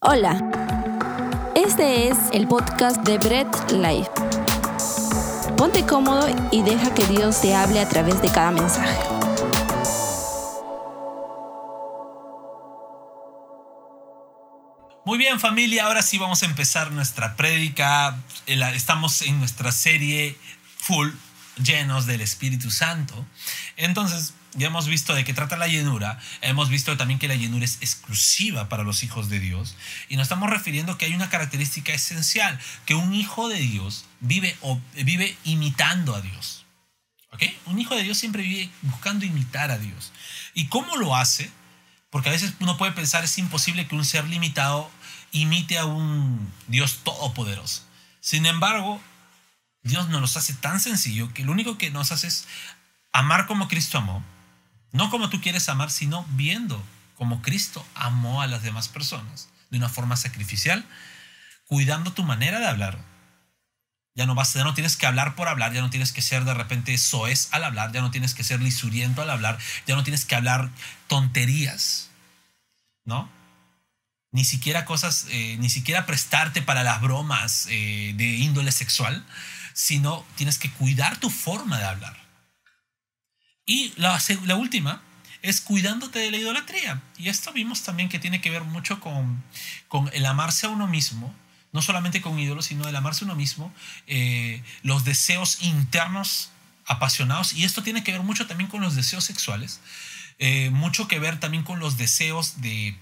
Hola, 0.00 0.38
este 1.56 2.08
es 2.08 2.16
el 2.32 2.46
podcast 2.46 2.98
de 2.98 3.18
Bread 3.18 3.48
Life. 3.72 4.08
Ponte 5.56 5.84
cómodo 5.84 6.28
y 6.52 6.62
deja 6.62 6.94
que 6.94 7.04
Dios 7.06 7.40
te 7.40 7.52
hable 7.52 7.80
a 7.80 7.88
través 7.88 8.22
de 8.22 8.30
cada 8.30 8.52
mensaje. 8.52 8.96
Muy 15.04 15.18
bien 15.18 15.40
familia, 15.40 15.86
ahora 15.86 16.02
sí 16.02 16.16
vamos 16.16 16.44
a 16.44 16.46
empezar 16.46 16.92
nuestra 16.92 17.34
prédica. 17.34 18.16
Estamos 18.46 19.20
en 19.22 19.40
nuestra 19.40 19.72
serie 19.72 20.36
full 20.76 21.08
llenos 21.62 22.06
del 22.06 22.20
Espíritu 22.20 22.70
Santo. 22.70 23.26
Entonces, 23.76 24.34
ya 24.54 24.68
hemos 24.68 24.86
visto 24.86 25.14
de 25.14 25.24
qué 25.24 25.34
trata 25.34 25.56
la 25.56 25.68
llenura, 25.68 26.18
hemos 26.40 26.68
visto 26.68 26.96
también 26.96 27.18
que 27.18 27.28
la 27.28 27.36
llenura 27.36 27.64
es 27.64 27.78
exclusiva 27.80 28.68
para 28.68 28.82
los 28.82 29.02
hijos 29.02 29.28
de 29.28 29.40
Dios 29.40 29.76
y 30.08 30.16
nos 30.16 30.24
estamos 30.24 30.48
refiriendo 30.48 30.96
que 30.96 31.04
hay 31.04 31.14
una 31.14 31.28
característica 31.28 31.92
esencial, 31.92 32.58
que 32.86 32.94
un 32.94 33.14
hijo 33.14 33.48
de 33.48 33.58
Dios 33.58 34.06
vive, 34.20 34.56
o, 34.62 34.80
vive 34.94 35.36
imitando 35.44 36.14
a 36.14 36.20
Dios. 36.20 36.64
¿Ok? 37.30 37.42
Un 37.66 37.78
hijo 37.78 37.94
de 37.94 38.02
Dios 38.02 38.16
siempre 38.16 38.42
vive 38.42 38.70
buscando 38.82 39.26
imitar 39.26 39.70
a 39.70 39.78
Dios. 39.78 40.12
¿Y 40.54 40.68
cómo 40.68 40.96
lo 40.96 41.14
hace? 41.14 41.50
Porque 42.10 42.30
a 42.30 42.32
veces 42.32 42.54
uno 42.60 42.78
puede 42.78 42.92
pensar 42.92 43.22
es 43.22 43.36
imposible 43.36 43.86
que 43.86 43.94
un 43.94 44.04
ser 44.04 44.24
limitado 44.24 44.90
imite 45.30 45.78
a 45.78 45.84
un 45.84 46.50
Dios 46.68 47.00
todopoderoso. 47.04 47.82
Sin 48.20 48.46
embargo, 48.46 49.00
Dios 49.82 50.08
nos 50.08 50.20
los 50.20 50.36
hace 50.36 50.54
tan 50.54 50.80
sencillo 50.80 51.32
que 51.32 51.44
lo 51.44 51.52
único 51.52 51.78
que 51.78 51.90
nos 51.90 52.12
hace 52.12 52.26
es 52.26 52.46
amar 53.12 53.46
como 53.46 53.68
Cristo 53.68 53.98
amó, 53.98 54.24
no 54.92 55.10
como 55.10 55.30
tú 55.30 55.40
quieres 55.40 55.68
amar, 55.68 55.90
sino 55.90 56.24
viendo 56.30 56.82
como 57.16 57.42
Cristo 57.42 57.86
amó 57.94 58.42
a 58.42 58.46
las 58.46 58.62
demás 58.62 58.88
personas 58.88 59.48
de 59.70 59.78
una 59.78 59.88
forma 59.88 60.16
sacrificial, 60.16 60.84
cuidando 61.66 62.12
tu 62.12 62.22
manera 62.22 62.58
de 62.58 62.68
hablar. 62.68 62.98
Ya 64.14 64.26
no, 64.26 64.34
vas, 64.34 64.54
ya 64.54 64.64
no 64.64 64.74
tienes 64.74 64.96
que 64.96 65.06
hablar 65.06 65.36
por 65.36 65.46
hablar, 65.46 65.72
ya 65.72 65.80
no 65.80 65.90
tienes 65.90 66.12
que 66.12 66.22
ser 66.22 66.44
de 66.44 66.54
repente 66.54 66.96
soez 66.98 67.48
al 67.52 67.62
hablar, 67.64 67.92
ya 67.92 68.00
no 68.00 68.10
tienes 68.10 68.34
que 68.34 68.42
ser 68.42 68.60
lisuriento 68.60 69.22
al 69.22 69.30
hablar, 69.30 69.58
ya 69.86 69.94
no 69.94 70.02
tienes 70.02 70.24
que 70.24 70.34
hablar 70.34 70.70
tonterías, 71.06 72.10
¿no? 73.04 73.30
Ni 74.32 74.44
siquiera 74.44 74.84
cosas, 74.84 75.26
eh, 75.30 75.56
ni 75.60 75.70
siquiera 75.70 76.04
prestarte 76.06 76.62
para 76.62 76.82
las 76.82 77.00
bromas 77.00 77.66
eh, 77.70 78.12
de 78.16 78.24
índole 78.24 78.72
sexual, 78.72 79.24
sino 79.78 80.24
tienes 80.34 80.58
que 80.58 80.72
cuidar 80.72 81.20
tu 81.20 81.30
forma 81.30 81.78
de 81.78 81.84
hablar. 81.84 82.16
Y 83.64 83.92
la, 83.94 84.20
la 84.44 84.56
última 84.56 85.00
es 85.40 85.60
cuidándote 85.60 86.18
de 86.18 86.32
la 86.32 86.36
idolatría. 86.36 87.00
Y 87.16 87.28
esto 87.28 87.52
vimos 87.52 87.84
también 87.84 88.08
que 88.08 88.18
tiene 88.18 88.40
que 88.40 88.50
ver 88.50 88.64
mucho 88.64 88.98
con, 88.98 89.40
con 89.86 90.10
el 90.12 90.26
amarse 90.26 90.66
a 90.66 90.70
uno 90.70 90.88
mismo, 90.88 91.32
no 91.70 91.80
solamente 91.80 92.20
con 92.20 92.40
ídolos, 92.40 92.66
sino 92.66 92.88
el 92.88 92.96
amarse 92.96 93.24
a 93.24 93.26
uno 93.26 93.36
mismo, 93.36 93.72
eh, 94.08 94.64
los 94.82 95.04
deseos 95.04 95.62
internos 95.62 96.50
apasionados, 96.84 97.52
y 97.52 97.62
esto 97.62 97.84
tiene 97.84 98.02
que 98.02 98.10
ver 98.10 98.22
mucho 98.22 98.48
también 98.48 98.68
con 98.68 98.80
los 98.80 98.96
deseos 98.96 99.22
sexuales, 99.22 99.80
eh, 100.40 100.70
mucho 100.70 101.06
que 101.06 101.20
ver 101.20 101.38
también 101.38 101.62
con 101.62 101.78
los 101.78 101.96
deseos 101.96 102.60
de, 102.62 102.98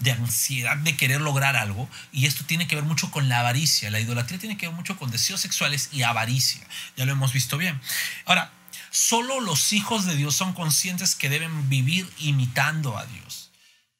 de 0.00 0.12
ansiedad 0.12 0.76
de 0.78 0.96
querer 0.96 1.20
lograr 1.20 1.56
algo, 1.56 1.88
y 2.12 2.26
esto 2.26 2.44
tiene 2.44 2.66
que 2.66 2.74
ver 2.74 2.84
mucho 2.84 3.10
con 3.10 3.28
la 3.28 3.40
avaricia, 3.40 3.90
la 3.90 4.00
idolatría 4.00 4.38
tiene 4.38 4.56
que 4.56 4.66
ver 4.66 4.74
mucho 4.74 4.98
con 4.98 5.10
deseos 5.10 5.40
sexuales 5.40 5.90
y 5.92 6.02
avaricia, 6.02 6.66
ya 6.96 7.04
lo 7.04 7.12
hemos 7.12 7.32
visto 7.32 7.58
bien. 7.58 7.80
Ahora, 8.24 8.52
Solo 8.94 9.40
los 9.40 9.72
hijos 9.72 10.04
de 10.04 10.14
Dios 10.14 10.36
son 10.36 10.52
conscientes 10.52 11.14
que 11.14 11.30
deben 11.30 11.70
vivir 11.70 12.06
imitando 12.18 12.98
a 12.98 13.06
Dios. 13.06 13.50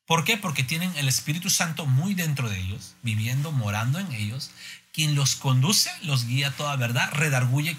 ¿Por 0.04 0.22
qué? 0.22 0.36
Porque 0.36 0.64
tienen 0.64 0.94
el 0.96 1.08
Espíritu 1.08 1.48
Santo 1.48 1.86
muy 1.86 2.12
dentro 2.12 2.50
de 2.50 2.60
ellos, 2.60 2.94
viviendo, 3.02 3.52
morando 3.52 3.98
en 3.98 4.12
ellos, 4.12 4.50
quien 4.92 5.14
los 5.14 5.34
conduce, 5.34 5.90
los 6.02 6.26
guía 6.26 6.50
toda 6.50 6.76
verdad, 6.76 7.10
redarguye 7.14 7.78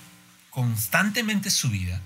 constantemente 0.50 1.52
su 1.52 1.70
vida. 1.70 2.02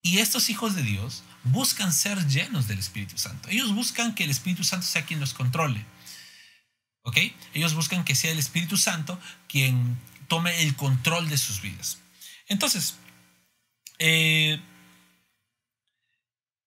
Y 0.00 0.20
estos 0.20 0.48
hijos 0.48 0.74
de 0.74 0.82
Dios 0.82 1.22
buscan 1.44 1.92
ser 1.92 2.26
llenos 2.26 2.68
del 2.68 2.78
Espíritu 2.78 3.18
Santo. 3.18 3.48
Ellos 3.48 3.74
buscan 3.74 4.14
que 4.14 4.24
el 4.24 4.30
Espíritu 4.30 4.64
Santo 4.64 4.86
sea 4.86 5.04
quien 5.04 5.20
los 5.20 5.34
controle. 5.34 5.84
¿Ok? 7.02 7.18
Ellos 7.54 7.74
buscan 7.74 8.04
que 8.04 8.14
sea 8.14 8.30
el 8.30 8.38
Espíritu 8.38 8.76
Santo 8.76 9.18
quien 9.48 9.98
tome 10.28 10.62
el 10.62 10.76
control 10.76 11.28
de 11.28 11.38
sus 11.38 11.62
vidas. 11.62 11.98
Entonces, 12.46 12.96
eh, 13.98 14.60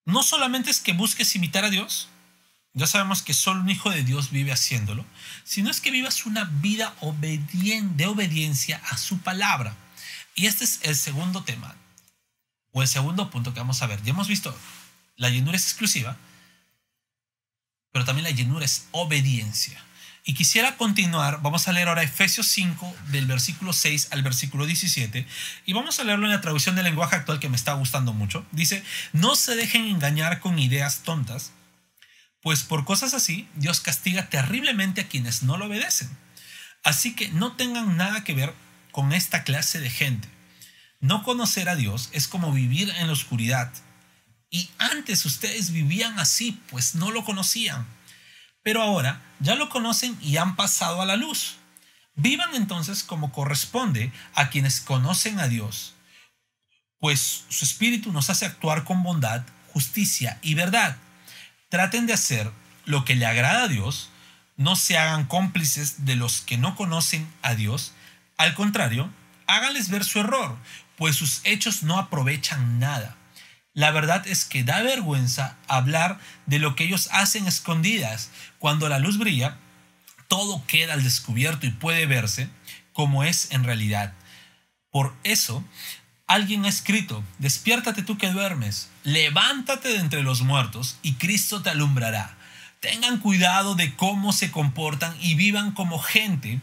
no 0.06 0.23
solamente 0.23 0.72
es 0.72 0.79
que 0.79 0.94
busques 0.94 1.35
imitar 1.35 1.63
a 1.66 1.69
Dios, 1.69 2.09
ya 2.73 2.88
sabemos 2.88 3.22
que 3.22 3.34
solo 3.34 3.61
un 3.61 3.69
hijo 3.69 3.91
de 3.91 4.03
Dios 4.03 4.31
vive 4.31 4.51
haciéndolo, 4.51 5.05
sino 5.44 5.69
es 5.69 5.79
que 5.79 5.91
vivas 5.91 6.25
una 6.25 6.45
vida 6.45 6.95
de 7.01 8.05
obediencia 8.07 8.81
a 8.90 8.97
su 8.97 9.19
palabra. 9.19 9.78
Y 10.35 10.47
este 10.47 10.63
es 10.63 10.79
el 10.81 10.95
segundo 10.95 11.44
tema, 11.44 11.75
o 12.73 12.81
el 12.81 12.88
segundo 12.88 13.29
punto 13.29 13.53
que 13.53 13.59
vamos 13.59 13.81
a 13.81 13.88
ver. 13.88 14.01
Ya 14.03 14.11
hemos 14.11 14.28
visto, 14.28 14.56
la 15.16 15.29
llenura 15.29 15.56
es 15.56 15.63
exclusiva, 15.63 16.17
pero 17.91 18.03
también 18.03 18.25
la 18.25 18.31
llenura 18.31 18.66
es 18.66 18.88
obediencia. 18.91 19.81
Y 20.25 20.34
quisiera 20.35 20.78
continuar, 20.78 21.41
vamos 21.41 21.67
a 21.67 21.73
leer 21.73 21.89
ahora 21.89 22.03
Efesios 22.03 22.47
5 22.47 22.95
del 23.09 23.25
versículo 23.25 23.73
6 23.73 24.07
al 24.11 24.23
versículo 24.23 24.66
17 24.66 25.28
y 25.66 25.73
vamos 25.73 26.00
a 26.00 26.06
leerlo 26.06 26.25
en 26.25 26.31
la 26.31 26.39
traducción 26.39 26.75
del 26.75 26.85
lenguaje 26.85 27.17
actual 27.17 27.39
que 27.41 27.50
me 27.50 27.57
está 27.57 27.73
gustando 27.73 28.13
mucho. 28.13 28.45
Dice, 28.51 28.84
no 29.11 29.35
se 29.35 29.55
dejen 29.55 29.85
engañar 29.85 30.40
con 30.40 30.59
ideas 30.59 31.03
tontas, 31.03 31.51
pues 32.41 32.63
por 32.63 32.85
cosas 32.85 33.13
así 33.13 33.50
Dios 33.55 33.81
castiga 33.81 34.29
terriblemente 34.29 35.01
a 35.01 35.07
quienes 35.07 35.44
no 35.44 35.57
lo 35.57 35.66
obedecen. 35.66 36.09
Así 36.84 37.16
que 37.16 37.29
no 37.29 37.53
tengan 37.53 37.97
nada 37.97 38.23
que 38.23 38.34
ver 38.34 38.53
con 38.91 39.11
esta 39.11 39.44
clase 39.44 39.81
de 39.81 39.90
gente. 39.90 40.29
No 41.03 41.24
conocer 41.24 41.69
a 41.69 41.75
Dios 41.75 42.09
es 42.14 42.28
como 42.28 42.52
vivir 42.52 42.90
en 42.97 43.08
la 43.08 43.14
oscuridad. 43.14 43.72
Y 44.50 44.69
antes 44.80 45.25
ustedes 45.25 45.72
vivían 45.72 46.18
así, 46.18 46.59
pues 46.69 46.96
no 46.96 47.12
lo 47.12 47.24
conocían 47.24 47.86
pero 48.64 48.81
ahora 48.81 49.22
ya 49.40 49.56
lo 49.56 49.69
conocen 49.69 50.18
y 50.22 50.38
han 50.38 50.56
pasado 50.56 51.02
a 51.02 51.06
la 51.06 51.18
luz. 51.18 51.58
Vivan 52.16 52.56
entonces 52.56 53.03
como 53.03 53.31
corresponde 53.31 54.12
a 54.34 54.50
quienes 54.50 54.80
conocen 54.80 55.40
a 55.40 55.47
Dios, 55.47 55.94
pues 57.00 57.44
su 57.50 57.66
espíritu 57.66 58.12
nos 58.12 58.30
hace 58.30 58.46
actuar 58.46 58.85
con 58.85 59.03
bondad, 59.03 59.44
justicia 59.74 60.40
y 60.41 60.53
verdad. 60.53 60.97
Traten 61.70 62.08
de 62.08 62.14
hacer 62.14 62.50
lo 62.85 63.03
que 63.03 63.16
le 63.16 63.25
agrada 63.25 63.64
a 63.64 63.68
Dios, 63.68 64.09
no 64.56 64.75
se 64.75 64.97
hagan 64.97 65.25
cómplices 65.25 66.06
de 66.06 66.16
los 66.16 66.41
que 66.41 66.58
no 66.58 66.75
conocen 66.75 67.28
a 67.41 67.56
Dios, 67.56 67.91
al 68.38 68.53
contrario, 68.53 69.09
háganles 69.47 69.90
ver 69.90 70.06
su 70.06 70.20
error, 70.20 70.58
pues 70.97 71.15
sus 71.15 71.41
hechos 71.43 71.83
no 71.83 71.97
aprovechan 71.97 72.79
nada. 72.79 73.17
La 73.73 73.91
verdad 73.91 74.27
es 74.27 74.45
que 74.45 74.63
da 74.63 74.81
vergüenza 74.83 75.57
hablar 75.67 76.19
de 76.45 76.59
lo 76.59 76.75
que 76.75 76.83
ellos 76.83 77.09
hacen 77.11 77.47
escondidas. 77.47 78.29
Cuando 78.59 78.87
la 78.87 78.99
luz 78.99 79.17
brilla, 79.17 79.57
todo 80.27 80.63
queda 80.67 80.93
al 80.93 81.03
descubierto 81.03 81.65
y 81.65 81.71
puede 81.71 82.05
verse 82.05 82.49
como 82.93 83.23
es 83.23 83.51
en 83.51 83.63
realidad. 83.63 84.13
Por 84.91 85.15
eso, 85.23 85.63
alguien 86.27 86.65
ha 86.65 86.69
escrito, 86.69 87.23
despiértate 87.39 88.03
tú 88.03 88.17
que 88.19 88.29
duermes, 88.29 88.89
levántate 89.03 89.89
de 89.89 89.97
entre 89.97 90.21
los 90.21 90.41
muertos 90.41 90.97
y 91.01 91.15
Cristo 91.15 91.63
te 91.63 91.71
alumbrará. 91.71 92.37
Tengan 92.79 93.17
cuidado 93.19 93.73
de 93.73 93.95
cómo 93.95 94.33
se 94.33 94.51
comportan 94.51 95.15
y 95.19 95.33
vivan 95.33 95.71
como 95.71 95.97
gente 95.97 96.61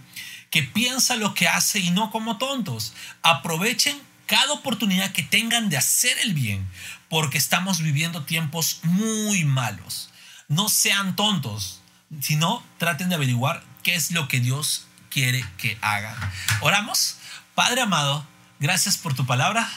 que 0.51 0.63
piensa 0.63 1.17
lo 1.17 1.35
que 1.35 1.49
hace 1.49 1.81
y 1.81 1.91
no 1.91 2.11
como 2.11 2.39
tontos. 2.39 2.93
Aprovechen 3.23 3.99
cada 4.31 4.53
oportunidad 4.53 5.11
que 5.11 5.25
tengan 5.25 5.71
de 5.71 5.77
hacer 5.77 6.17
el 6.21 6.35
bien, 6.35 6.65
porque 7.09 7.37
estamos 7.37 7.83
viviendo 7.83 8.23
tiempos 8.23 8.79
muy 8.85 9.45
malos. 9.45 10.11
No 10.47 10.69
sean 10.69 11.17
tontos, 11.17 11.81
sino 12.21 12.65
traten 12.79 13.09
de 13.09 13.17
averiguar 13.17 13.65
qué 13.83 13.97
es 13.97 14.13
lo 14.13 14.29
que 14.29 14.39
Dios 14.39 14.87
quiere 15.11 15.45
que 15.59 15.77
hagan. 15.81 16.15
Oramos. 16.61 17.17
Padre 17.57 17.81
amado, 17.81 18.25
gracias 18.61 18.97
por 18.97 19.15
tu 19.15 19.27
palabra. 19.27 19.69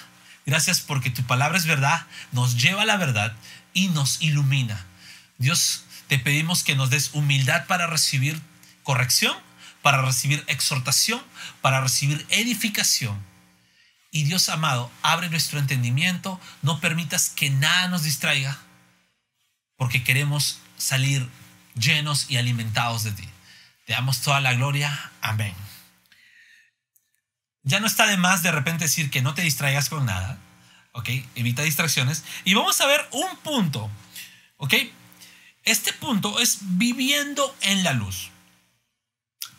Gracias 0.46 0.82
porque 0.82 1.10
tu 1.10 1.24
palabra 1.24 1.58
es 1.58 1.66
verdad, 1.66 2.06
nos 2.32 2.62
lleva 2.62 2.84
a 2.84 2.86
la 2.86 2.98
verdad 2.98 3.34
y 3.74 3.88
nos 3.88 4.22
ilumina. 4.22 4.86
Dios, 5.40 5.86
te 6.08 6.20
pedimos 6.20 6.64
que 6.64 6.76
nos 6.76 6.92
des 6.92 7.16
humildad 7.16 7.66
para 7.66 7.88
recibir 7.88 8.40
corrección, 8.84 9.36
para 9.82 10.04
recibir 10.04 10.44
exhortación, 10.46 11.24
para 11.62 11.82
recibir 11.82 12.24
edificación 12.30 13.33
y 14.14 14.24
Dios 14.24 14.48
amado, 14.48 14.92
abre 15.02 15.28
nuestro 15.32 15.58
entendimiento, 15.58 16.40
no 16.62 16.80
permitas 16.80 17.32
que 17.32 17.50
nada 17.50 17.88
nos 17.88 18.04
distraiga, 18.04 18.60
porque 19.76 20.04
queremos 20.04 20.60
salir 20.78 21.28
llenos 21.74 22.30
y 22.30 22.38
alimentados 22.38 23.04
de 23.04 23.12
ti. 23.12 23.28
Te 23.88 23.94
damos 23.94 24.22
toda 24.22 24.40
la 24.40 24.54
gloria. 24.54 25.12
Amén. 25.20 25.56
Ya 27.64 27.80
no 27.80 27.88
está 27.88 28.06
de 28.06 28.18
más 28.18 28.44
de 28.44 28.52
repente 28.52 28.86
decir 28.86 29.10
que 29.10 29.24
no 29.24 29.34
te 29.34 29.42
distraigas 29.42 29.90
con 29.90 30.06
nada. 30.06 30.38
¿Ok? 30.92 31.10
Evita 31.34 31.64
distracciones. 31.64 32.24
Y 32.46 32.54
vamos 32.54 32.80
a 32.82 32.86
ver 32.86 33.08
un 33.12 33.36
punto. 33.38 33.90
¿Ok? 34.58 34.76
Este 35.64 35.92
punto 35.92 36.40
es 36.40 36.60
viviendo 36.62 37.58
en 37.62 37.84
la 37.84 37.94
luz. 37.94 38.30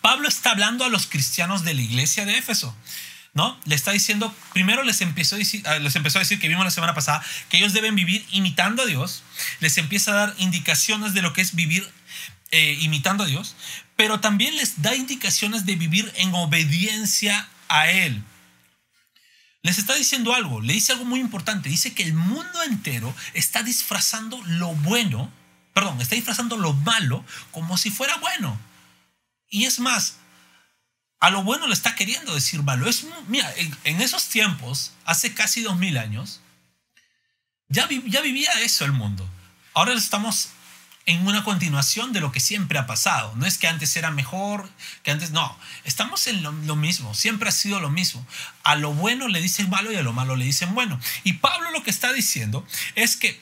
Pablo 0.00 0.28
está 0.28 0.52
hablando 0.52 0.84
a 0.84 0.88
los 0.88 1.08
cristianos 1.08 1.64
de 1.64 1.74
la 1.74 1.82
iglesia 1.82 2.24
de 2.24 2.38
Éfeso. 2.38 2.76
¿No? 3.34 3.58
Le 3.64 3.74
está 3.74 3.90
diciendo, 3.90 4.32
primero 4.52 4.84
les 4.84 5.00
empezó, 5.00 5.34
a 5.34 5.38
decir, 5.38 5.62
ah, 5.66 5.80
les 5.80 5.96
empezó 5.96 6.18
a 6.18 6.22
decir 6.22 6.38
que 6.38 6.46
vimos 6.46 6.64
la 6.64 6.70
semana 6.70 6.94
pasada, 6.94 7.20
que 7.48 7.56
ellos 7.56 7.72
deben 7.72 7.96
vivir 7.96 8.24
imitando 8.30 8.84
a 8.84 8.86
Dios, 8.86 9.24
les 9.58 9.76
empieza 9.76 10.12
a 10.12 10.26
dar 10.26 10.34
indicaciones 10.38 11.14
de 11.14 11.22
lo 11.22 11.32
que 11.32 11.40
es 11.40 11.56
vivir 11.56 11.90
eh, 12.52 12.78
imitando 12.80 13.24
a 13.24 13.26
Dios, 13.26 13.56
pero 13.96 14.20
también 14.20 14.56
les 14.56 14.80
da 14.82 14.94
indicaciones 14.94 15.66
de 15.66 15.74
vivir 15.74 16.12
en 16.16 16.32
obediencia 16.34 17.48
a 17.68 17.90
Él. 17.90 18.22
Les 19.62 19.78
está 19.78 19.94
diciendo 19.94 20.34
algo, 20.34 20.60
le 20.60 20.74
dice 20.74 20.92
algo 20.92 21.04
muy 21.04 21.20
importante, 21.20 21.68
dice 21.68 21.94
que 21.94 22.02
el 22.02 22.12
mundo 22.12 22.62
entero 22.62 23.12
está 23.32 23.62
disfrazando 23.62 24.40
lo 24.44 24.74
bueno, 24.74 25.32
perdón, 25.72 26.00
está 26.00 26.14
disfrazando 26.14 26.56
lo 26.56 26.74
malo 26.74 27.24
como 27.50 27.78
si 27.78 27.90
fuera 27.90 28.16
bueno. 28.18 28.60
Y 29.48 29.64
es 29.64 29.80
más, 29.80 30.18
a 31.24 31.30
lo 31.30 31.42
bueno 31.42 31.66
le 31.66 31.72
está 31.72 31.94
queriendo 31.94 32.34
decir 32.34 32.62
malo. 32.62 32.86
Es, 32.86 33.06
mira, 33.28 33.50
en, 33.84 34.02
esos 34.02 34.28
tiempos, 34.28 34.92
hace 35.06 35.32
casi 35.32 35.62
dos 35.62 35.78
mil 35.78 35.96
años, 35.96 36.42
ya, 37.68 37.86
vivía 37.86 38.50
eso 38.60 38.84
el 38.84 38.92
mundo. 38.92 39.26
Ahora 39.72 39.94
estamos 39.94 40.50
en 41.06 41.26
una 41.26 41.42
continuación 41.42 42.12
de 42.12 42.20
lo 42.20 42.30
que 42.30 42.40
siempre 42.40 42.78
ha 42.78 42.86
pasado. 42.86 43.34
No 43.36 43.46
es 43.46 43.56
que 43.56 43.68
antes 43.68 43.96
era 43.96 44.10
mejor, 44.10 44.68
que 45.02 45.12
antes 45.12 45.30
no. 45.30 45.58
Estamos 45.84 46.26
en 46.26 46.42
lo, 46.42 46.76
mismo, 46.76 47.14
siempre 47.14 47.48
ha 47.48 47.52
sido 47.52 47.80
lo 47.80 47.88
mismo. 47.88 48.26
A 48.62 48.76
lo 48.76 48.92
bueno 48.92 49.26
le 49.26 49.40
dicen 49.40 49.70
malo 49.70 49.92
y 49.92 49.96
a 49.96 50.02
lo 50.02 50.12
malo 50.12 50.36
le 50.36 50.44
dicen 50.44 50.74
bueno. 50.74 51.00
Y 51.22 51.32
Pablo 51.34 51.70
lo 51.70 51.82
que 51.82 51.90
está 51.90 52.12
diciendo 52.12 52.66
es 52.96 53.16
que 53.16 53.40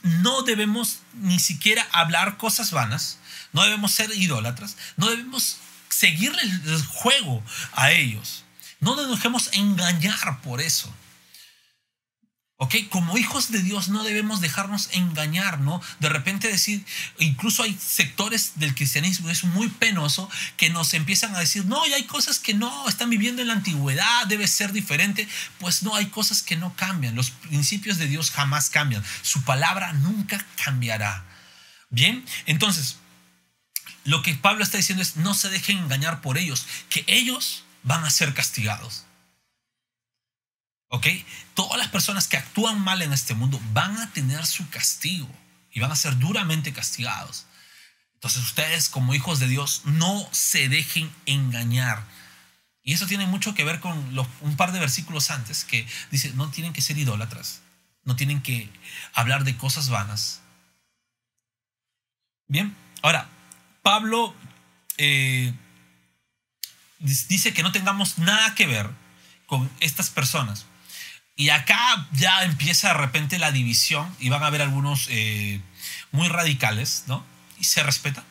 no 0.00 0.44
debemos 0.44 1.00
ni 1.12 1.40
siquiera 1.40 1.86
hablar 1.92 2.38
cosas 2.38 2.70
vanas, 2.70 3.18
no 3.52 3.64
debemos 3.64 3.92
ser 3.92 4.10
idólatras, 4.14 4.78
no 4.96 5.10
debemos 5.10 5.58
seguirle 5.98 6.42
el 6.42 6.84
juego 6.84 7.42
a 7.72 7.90
ellos. 7.90 8.44
No 8.80 8.96
nos 8.96 9.08
dejemos 9.08 9.50
engañar 9.52 10.40
por 10.42 10.60
eso. 10.60 10.92
¿Ok? 12.58 12.74
Como 12.88 13.18
hijos 13.18 13.52
de 13.52 13.62
Dios 13.62 13.88
no 13.88 14.02
debemos 14.02 14.40
dejarnos 14.40 14.88
engañar, 14.92 15.60
¿no? 15.60 15.82
De 16.00 16.08
repente 16.08 16.48
decir, 16.48 16.86
incluso 17.18 17.62
hay 17.62 17.76
sectores 17.78 18.52
del 18.54 18.74
cristianismo, 18.74 19.28
es 19.28 19.44
muy 19.44 19.68
penoso, 19.68 20.30
que 20.56 20.70
nos 20.70 20.94
empiezan 20.94 21.36
a 21.36 21.40
decir, 21.40 21.66
no, 21.66 21.86
y 21.86 21.92
hay 21.92 22.04
cosas 22.04 22.38
que 22.38 22.54
no, 22.54 22.88
están 22.88 23.10
viviendo 23.10 23.42
en 23.42 23.48
la 23.48 23.54
antigüedad, 23.54 24.26
debe 24.26 24.48
ser 24.48 24.72
diferente. 24.72 25.28
Pues 25.58 25.82
no, 25.82 25.94
hay 25.94 26.06
cosas 26.06 26.42
que 26.42 26.56
no 26.56 26.74
cambian. 26.76 27.14
Los 27.14 27.30
principios 27.30 27.98
de 27.98 28.06
Dios 28.06 28.30
jamás 28.30 28.70
cambian. 28.70 29.04
Su 29.20 29.42
palabra 29.42 29.92
nunca 29.92 30.42
cambiará. 30.64 31.26
Bien, 31.90 32.24
entonces, 32.46 32.96
lo 34.06 34.22
que 34.22 34.34
Pablo 34.34 34.62
está 34.62 34.76
diciendo 34.76 35.02
es, 35.02 35.16
no 35.16 35.34
se 35.34 35.50
dejen 35.50 35.78
engañar 35.78 36.20
por 36.20 36.38
ellos, 36.38 36.66
que 36.88 37.04
ellos 37.08 37.64
van 37.82 38.04
a 38.04 38.10
ser 38.10 38.34
castigados. 38.34 39.04
¿Ok? 40.88 41.08
Todas 41.54 41.78
las 41.78 41.88
personas 41.88 42.28
que 42.28 42.36
actúan 42.36 42.80
mal 42.80 43.02
en 43.02 43.12
este 43.12 43.34
mundo 43.34 43.60
van 43.72 43.96
a 43.98 44.12
tener 44.12 44.46
su 44.46 44.68
castigo 44.70 45.28
y 45.72 45.80
van 45.80 45.90
a 45.90 45.96
ser 45.96 46.18
duramente 46.18 46.72
castigados. 46.72 47.46
Entonces 48.14 48.42
ustedes 48.42 48.88
como 48.88 49.14
hijos 49.14 49.40
de 49.40 49.48
Dios 49.48 49.82
no 49.84 50.28
se 50.32 50.68
dejen 50.68 51.12
engañar. 51.26 52.04
Y 52.82 52.92
eso 52.92 53.06
tiene 53.06 53.26
mucho 53.26 53.54
que 53.54 53.64
ver 53.64 53.80
con 53.80 54.16
un 54.40 54.56
par 54.56 54.70
de 54.70 54.78
versículos 54.78 55.30
antes 55.30 55.64
que 55.64 55.86
dice, 56.12 56.32
no 56.34 56.48
tienen 56.50 56.72
que 56.72 56.80
ser 56.80 56.96
idólatras, 56.96 57.60
no 58.04 58.14
tienen 58.14 58.40
que 58.40 58.70
hablar 59.12 59.42
de 59.42 59.56
cosas 59.56 59.88
vanas. 59.88 60.40
Bien, 62.46 62.76
ahora, 63.02 63.28
Pablo 63.86 64.34
eh, 64.98 65.54
dice 66.98 67.54
que 67.54 67.62
no 67.62 67.70
tengamos 67.70 68.18
nada 68.18 68.52
que 68.56 68.66
ver 68.66 68.90
con 69.46 69.70
estas 69.78 70.10
personas. 70.10 70.66
Y 71.36 71.50
acá 71.50 72.08
ya 72.10 72.42
empieza 72.42 72.88
de 72.88 72.94
repente 72.94 73.38
la 73.38 73.52
división 73.52 74.12
y 74.18 74.28
van 74.28 74.42
a 74.42 74.48
haber 74.48 74.60
algunos 74.60 75.06
eh, 75.08 75.60
muy 76.10 76.26
radicales, 76.26 77.04
¿no? 77.06 77.24
Y 77.60 77.64
se 77.64 77.84
respeta. 77.84 78.24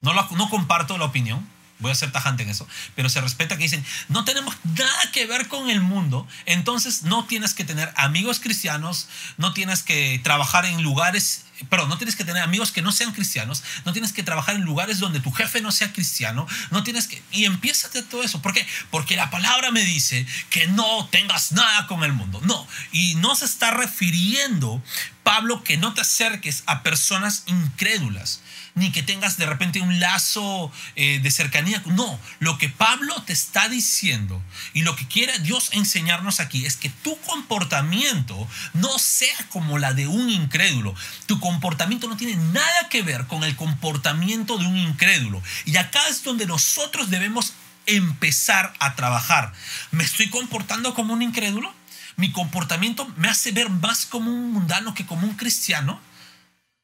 No, 0.00 0.14
no 0.14 0.48
comparto 0.48 0.96
la 0.96 1.06
opinión, 1.06 1.44
voy 1.78 1.92
a 1.92 1.94
ser 1.94 2.10
tajante 2.12 2.42
en 2.42 2.50
eso, 2.50 2.66
pero 2.94 3.08
se 3.08 3.20
respeta 3.20 3.56
que 3.56 3.64
dicen, 3.64 3.84
no 4.08 4.24
tenemos 4.24 4.54
nada 4.64 5.12
que 5.12 5.26
ver 5.26 5.48
con 5.48 5.70
el 5.70 5.80
mundo, 5.80 6.26
entonces 6.46 7.04
no 7.04 7.24
tienes 7.24 7.54
que 7.54 7.64
tener 7.64 7.92
amigos 7.96 8.40
cristianos, 8.40 9.08
no 9.36 9.52
tienes 9.52 9.82
que 9.82 10.20
trabajar 10.22 10.64
en 10.64 10.82
lugares, 10.82 11.44
pero 11.68 11.86
no 11.86 11.98
tienes 11.98 12.16
que 12.16 12.24
tener 12.24 12.42
amigos 12.42 12.72
que 12.72 12.82
no 12.82 12.92
sean 12.92 13.12
cristianos, 13.12 13.62
no 13.84 13.92
tienes 13.92 14.12
que 14.12 14.22
trabajar 14.22 14.56
en 14.56 14.62
lugares 14.62 14.98
donde 14.98 15.20
tu 15.20 15.32
jefe 15.32 15.60
no 15.60 15.72
sea 15.72 15.92
cristiano, 15.92 16.46
no 16.70 16.82
tienes 16.82 17.08
que, 17.08 17.22
y 17.32 17.44
empieza 17.44 17.88
todo 18.08 18.22
eso, 18.22 18.42
¿por 18.42 18.52
qué? 18.52 18.66
Porque 18.90 19.16
la 19.16 19.30
palabra 19.30 19.70
me 19.70 19.84
dice 19.84 20.26
que 20.50 20.66
no 20.68 21.08
tengas 21.10 21.52
nada 21.52 21.86
con 21.86 22.04
el 22.04 22.12
mundo, 22.12 22.40
no, 22.44 22.66
y 22.92 23.14
no 23.16 23.34
se 23.34 23.44
está 23.44 23.70
refiriendo 23.70 24.82
Pablo 25.22 25.62
que 25.62 25.76
no 25.76 25.94
te 25.94 26.00
acerques 26.00 26.62
a 26.66 26.82
personas 26.82 27.42
incrédulas 27.46 28.40
ni 28.78 28.92
que 28.92 29.02
tengas 29.02 29.36
de 29.36 29.46
repente 29.46 29.80
un 29.80 30.00
lazo 30.00 30.72
eh, 30.96 31.20
de 31.22 31.30
cercanía. 31.30 31.82
No, 31.86 32.18
lo 32.38 32.58
que 32.58 32.68
Pablo 32.68 33.14
te 33.26 33.32
está 33.32 33.68
diciendo 33.68 34.42
y 34.72 34.82
lo 34.82 34.96
que 34.96 35.06
quiere 35.06 35.38
Dios 35.40 35.70
enseñarnos 35.72 36.40
aquí 36.40 36.64
es 36.64 36.76
que 36.76 36.88
tu 36.88 37.18
comportamiento 37.20 38.48
no 38.74 38.98
sea 38.98 39.36
como 39.50 39.78
la 39.78 39.92
de 39.92 40.06
un 40.06 40.30
incrédulo. 40.30 40.94
Tu 41.26 41.40
comportamiento 41.40 42.08
no 42.08 42.16
tiene 42.16 42.36
nada 42.52 42.88
que 42.88 43.02
ver 43.02 43.26
con 43.26 43.44
el 43.44 43.56
comportamiento 43.56 44.58
de 44.58 44.66
un 44.66 44.76
incrédulo. 44.76 45.42
Y 45.64 45.76
acá 45.76 46.00
es 46.08 46.22
donde 46.22 46.46
nosotros 46.46 47.10
debemos 47.10 47.52
empezar 47.86 48.74
a 48.78 48.94
trabajar. 48.94 49.52
¿Me 49.90 50.04
estoy 50.04 50.28
comportando 50.28 50.94
como 50.94 51.14
un 51.14 51.22
incrédulo? 51.22 51.72
¿Mi 52.16 52.32
comportamiento 52.32 53.08
me 53.16 53.28
hace 53.28 53.52
ver 53.52 53.70
más 53.70 54.04
como 54.04 54.30
un 54.30 54.52
mundano 54.52 54.94
que 54.94 55.06
como 55.06 55.26
un 55.26 55.34
cristiano? 55.34 56.00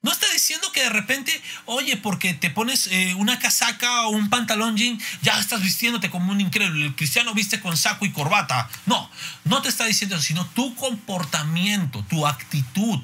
No 0.04 0.12
está 0.12 0.30
diciendo 0.34 0.70
que 0.70 0.82
de 0.82 0.90
repente, 0.90 1.42
oye, 1.64 1.96
porque 1.96 2.34
te 2.34 2.50
pones 2.50 2.88
eh, 2.88 3.14
una 3.14 3.38
casaca 3.38 4.02
o 4.02 4.10
un 4.10 4.28
pantalón 4.28 4.76
jean, 4.76 5.00
ya 5.22 5.40
estás 5.40 5.62
vistiéndote 5.62 6.10
como 6.10 6.30
un 6.30 6.42
increíble. 6.42 6.84
El 6.84 6.94
cristiano 6.94 7.32
viste 7.32 7.58
con 7.58 7.74
saco 7.78 8.04
y 8.04 8.12
corbata. 8.12 8.68
No, 8.84 9.10
no 9.44 9.62
te 9.62 9.70
está 9.70 9.86
diciendo 9.86 10.16
eso, 10.16 10.26
sino 10.26 10.44
tu 10.48 10.74
comportamiento, 10.74 12.04
tu 12.04 12.26
actitud, 12.26 13.00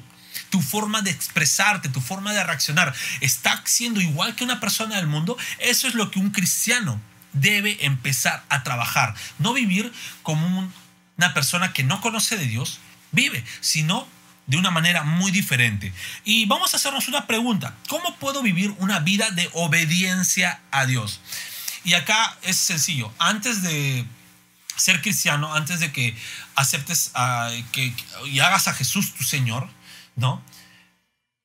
tu 0.51 0.61
forma 0.61 1.01
de 1.01 1.09
expresarte, 1.09 1.89
tu 1.89 2.01
forma 2.01 2.33
de 2.33 2.43
reaccionar, 2.43 2.93
está 3.19 3.63
siendo 3.65 3.99
igual 3.99 4.35
que 4.35 4.43
una 4.43 4.59
persona 4.59 4.97
del 4.97 5.07
mundo. 5.07 5.35
Eso 5.57 5.87
es 5.87 5.95
lo 5.95 6.11
que 6.11 6.19
un 6.19 6.29
cristiano 6.29 7.01
debe 7.33 7.83
empezar 7.83 8.43
a 8.49 8.61
trabajar. 8.61 9.15
No 9.39 9.53
vivir 9.53 9.91
como 10.21 10.71
una 11.17 11.33
persona 11.33 11.73
que 11.73 11.83
no 11.83 11.99
conoce 11.99 12.37
de 12.37 12.45
Dios, 12.45 12.77
vive, 13.11 13.43
sino 13.59 14.07
de 14.51 14.57
una 14.57 14.69
manera 14.69 15.03
muy 15.03 15.31
diferente. 15.31 15.93
Y 16.25 16.45
vamos 16.45 16.73
a 16.73 16.77
hacernos 16.77 17.07
una 17.07 17.25
pregunta. 17.25 17.73
¿Cómo 17.87 18.17
puedo 18.17 18.41
vivir 18.41 18.75
una 18.79 18.99
vida 18.99 19.31
de 19.31 19.49
obediencia 19.53 20.59
a 20.71 20.85
Dios? 20.85 21.21
Y 21.85 21.93
acá 21.93 22.37
es 22.41 22.57
sencillo. 22.57 23.13
Antes 23.17 23.63
de 23.63 24.05
ser 24.75 25.01
cristiano, 25.01 25.55
antes 25.55 25.79
de 25.79 25.93
que 25.93 26.17
aceptes 26.55 27.13
que, 27.71 27.95
y 28.25 28.39
hagas 28.41 28.67
a 28.67 28.73
Jesús 28.73 29.13
tu 29.13 29.23
Señor, 29.23 29.69
¿no? 30.17 30.43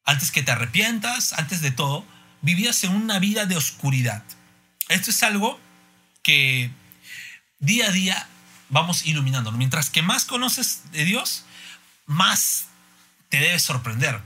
Antes 0.04 0.32
que 0.32 0.42
te 0.42 0.50
arrepientas, 0.50 1.32
antes 1.34 1.60
de 1.60 1.70
todo, 1.70 2.04
vivías 2.42 2.82
en 2.82 2.90
una 2.90 3.20
vida 3.20 3.46
de 3.46 3.56
oscuridad. 3.56 4.24
Esto 4.88 5.12
es 5.12 5.22
algo 5.22 5.60
que 6.24 6.72
día 7.60 7.86
a 7.86 7.92
día 7.92 8.26
vamos 8.68 9.06
iluminando. 9.06 9.52
Mientras 9.52 9.90
que 9.90 10.02
más 10.02 10.24
conoces 10.24 10.90
de 10.90 11.04
Dios, 11.04 11.44
más 12.06 12.66
te 13.28 13.38
debe 13.38 13.58
sorprender. 13.58 14.20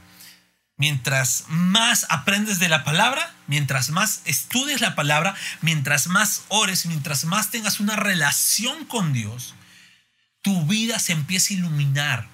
Mientras 0.77 1.45
más 1.49 2.07
aprendes 2.09 2.59
de 2.59 2.71
la 2.71 2.85
palabra, 2.85 3.35
mientras 3.47 3.91
más 3.91 4.23
estudies 4.25 4.81
la 4.81 4.95
palabra, 4.95 5.35
mientras 5.61 6.07
más 6.07 6.45
ores, 6.49 6.87
mientras 6.87 7.25
más 7.25 7.51
tengas 7.51 7.81
una 7.81 7.97
relación 7.97 8.87
con 8.87 9.13
Dios, 9.13 9.55
tu 10.43 10.67
vida 10.67 10.99
se 10.99 11.13
empieza 11.13 11.53
a 11.53 11.59
iluminar. 11.59 12.29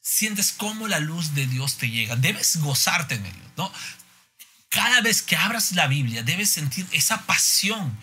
Sientes 0.00 0.52
cómo 0.52 0.86
la 0.86 1.00
luz 1.00 1.34
de 1.34 1.46
Dios 1.46 1.78
te 1.78 1.90
llega. 1.90 2.14
Debes 2.14 2.56
gozarte 2.58 3.16
en 3.16 3.26
ello, 3.26 3.50
¿no? 3.56 3.72
Cada 4.68 5.00
vez 5.00 5.22
que 5.22 5.36
abras 5.36 5.72
la 5.72 5.86
Biblia, 5.86 6.22
debes 6.22 6.50
sentir 6.50 6.86
esa 6.92 7.22
pasión 7.22 7.98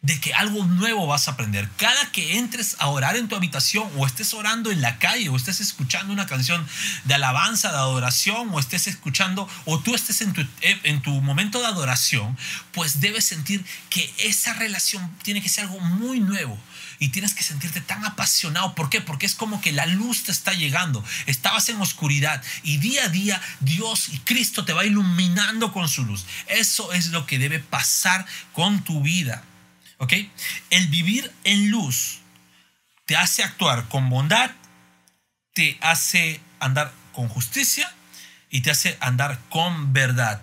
de 0.00 0.20
que 0.20 0.32
algo 0.32 0.64
nuevo 0.64 1.06
vas 1.06 1.26
a 1.26 1.32
aprender. 1.32 1.68
Cada 1.76 2.12
que 2.12 2.38
entres 2.38 2.76
a 2.78 2.86
orar 2.86 3.16
en 3.16 3.28
tu 3.28 3.34
habitación 3.34 3.90
o 3.96 4.06
estés 4.06 4.32
orando 4.32 4.70
en 4.70 4.80
la 4.80 4.98
calle 4.98 5.28
o 5.28 5.36
estés 5.36 5.60
escuchando 5.60 6.12
una 6.12 6.26
canción 6.26 6.66
de 7.04 7.14
alabanza, 7.14 7.70
de 7.70 7.78
adoración 7.78 8.48
o 8.52 8.60
estés 8.60 8.86
escuchando 8.86 9.48
o 9.64 9.80
tú 9.80 9.94
estés 9.94 10.20
en 10.20 10.32
tu, 10.32 10.46
en 10.62 11.02
tu 11.02 11.10
momento 11.20 11.60
de 11.60 11.66
adoración, 11.66 12.36
pues 12.72 13.00
debes 13.00 13.24
sentir 13.24 13.64
que 13.90 14.12
esa 14.18 14.54
relación 14.54 15.10
tiene 15.22 15.42
que 15.42 15.48
ser 15.48 15.64
algo 15.64 15.80
muy 15.80 16.20
nuevo. 16.20 16.58
y 17.00 17.10
tienes 17.10 17.34
que 17.34 17.42
sentirte 17.42 17.80
tan 17.80 18.04
apasionado. 18.04 18.74
¿Por 18.74 18.90
qué? 18.90 19.00
Porque 19.00 19.26
es 19.26 19.34
como 19.34 19.60
que 19.60 19.72
la 19.72 19.86
luz 19.86 20.24
te 20.24 20.32
está 20.32 20.52
llegando. 20.52 21.04
Estabas 21.26 21.68
en 21.68 21.80
oscuridad 21.80 22.42
y 22.62 22.78
día 22.78 23.04
a 23.04 23.08
día 23.08 23.40
Dios 23.60 24.08
y 24.08 24.18
Cristo 24.18 24.64
te 24.64 24.72
va 24.72 24.84
iluminando 24.84 25.72
con 25.72 25.88
su 25.88 26.04
luz. 26.04 26.24
Eso 26.48 26.92
es 26.92 27.08
lo 27.08 27.26
que 27.26 27.38
debe 27.38 27.60
pasar 27.60 28.26
con 28.52 28.82
tu 28.82 29.00
vida. 29.00 29.44
¿Ok? 29.98 30.14
El 30.70 30.88
vivir 30.88 31.32
en 31.44 31.70
luz 31.70 32.18
te 33.04 33.16
hace 33.16 33.42
actuar 33.42 33.88
con 33.88 34.08
bondad, 34.08 34.50
te 35.54 35.78
hace 35.80 36.40
andar 36.60 36.92
con 37.12 37.28
justicia 37.28 37.92
y 38.50 38.60
te 38.60 38.70
hace 38.70 38.96
andar 39.00 39.40
con 39.48 39.92
verdad. 39.92 40.40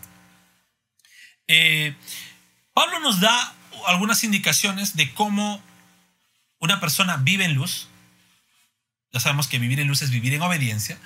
Eh, 1.48 1.96
Pablo 2.74 3.00
nos 3.00 3.20
da 3.20 3.56
algunas 3.88 4.24
indicaciones 4.24 4.96
de 4.96 5.14
cómo 5.14 5.64
una 6.60 6.80
persona 6.80 7.18
vive 7.18 7.46
en 7.46 7.54
luz. 7.54 7.88
Ya 9.12 9.20
sabemos 9.20 9.48
que 9.48 9.60
vivir 9.60 9.80
en 9.80 9.88
luz 9.88 10.02
es 10.02 10.10
vivir 10.10 10.34
en 10.34 10.42
obediencia. 10.42 10.98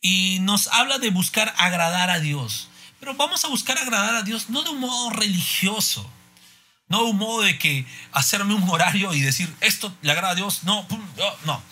Y 0.00 0.38
nos 0.40 0.66
habla 0.68 0.98
de 0.98 1.10
buscar 1.10 1.54
agradar 1.58 2.10
a 2.10 2.18
Dios. 2.18 2.68
Pero 2.98 3.14
vamos 3.14 3.44
a 3.44 3.48
buscar 3.48 3.78
agradar 3.78 4.16
a 4.16 4.22
Dios 4.22 4.48
no 4.48 4.62
de 4.62 4.70
un 4.70 4.80
modo 4.80 5.10
religioso. 5.10 6.10
No 6.92 7.04
un 7.04 7.16
modo 7.16 7.40
de 7.40 7.58
que 7.58 7.86
hacerme 8.12 8.52
un 8.52 8.68
horario 8.68 9.14
y 9.14 9.22
decir 9.22 9.50
esto 9.62 9.96
le 10.02 10.12
agrada 10.12 10.32
a 10.32 10.34
Dios. 10.34 10.64
No, 10.64 10.86
no, 10.90 11.36
no. 11.46 11.62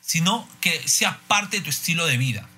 Sino 0.00 0.48
que 0.62 0.88
sea 0.88 1.20
parte 1.26 1.58
de 1.58 1.64
tu 1.64 1.68
estilo 1.68 2.06
de 2.06 2.16
vida. 2.16 2.48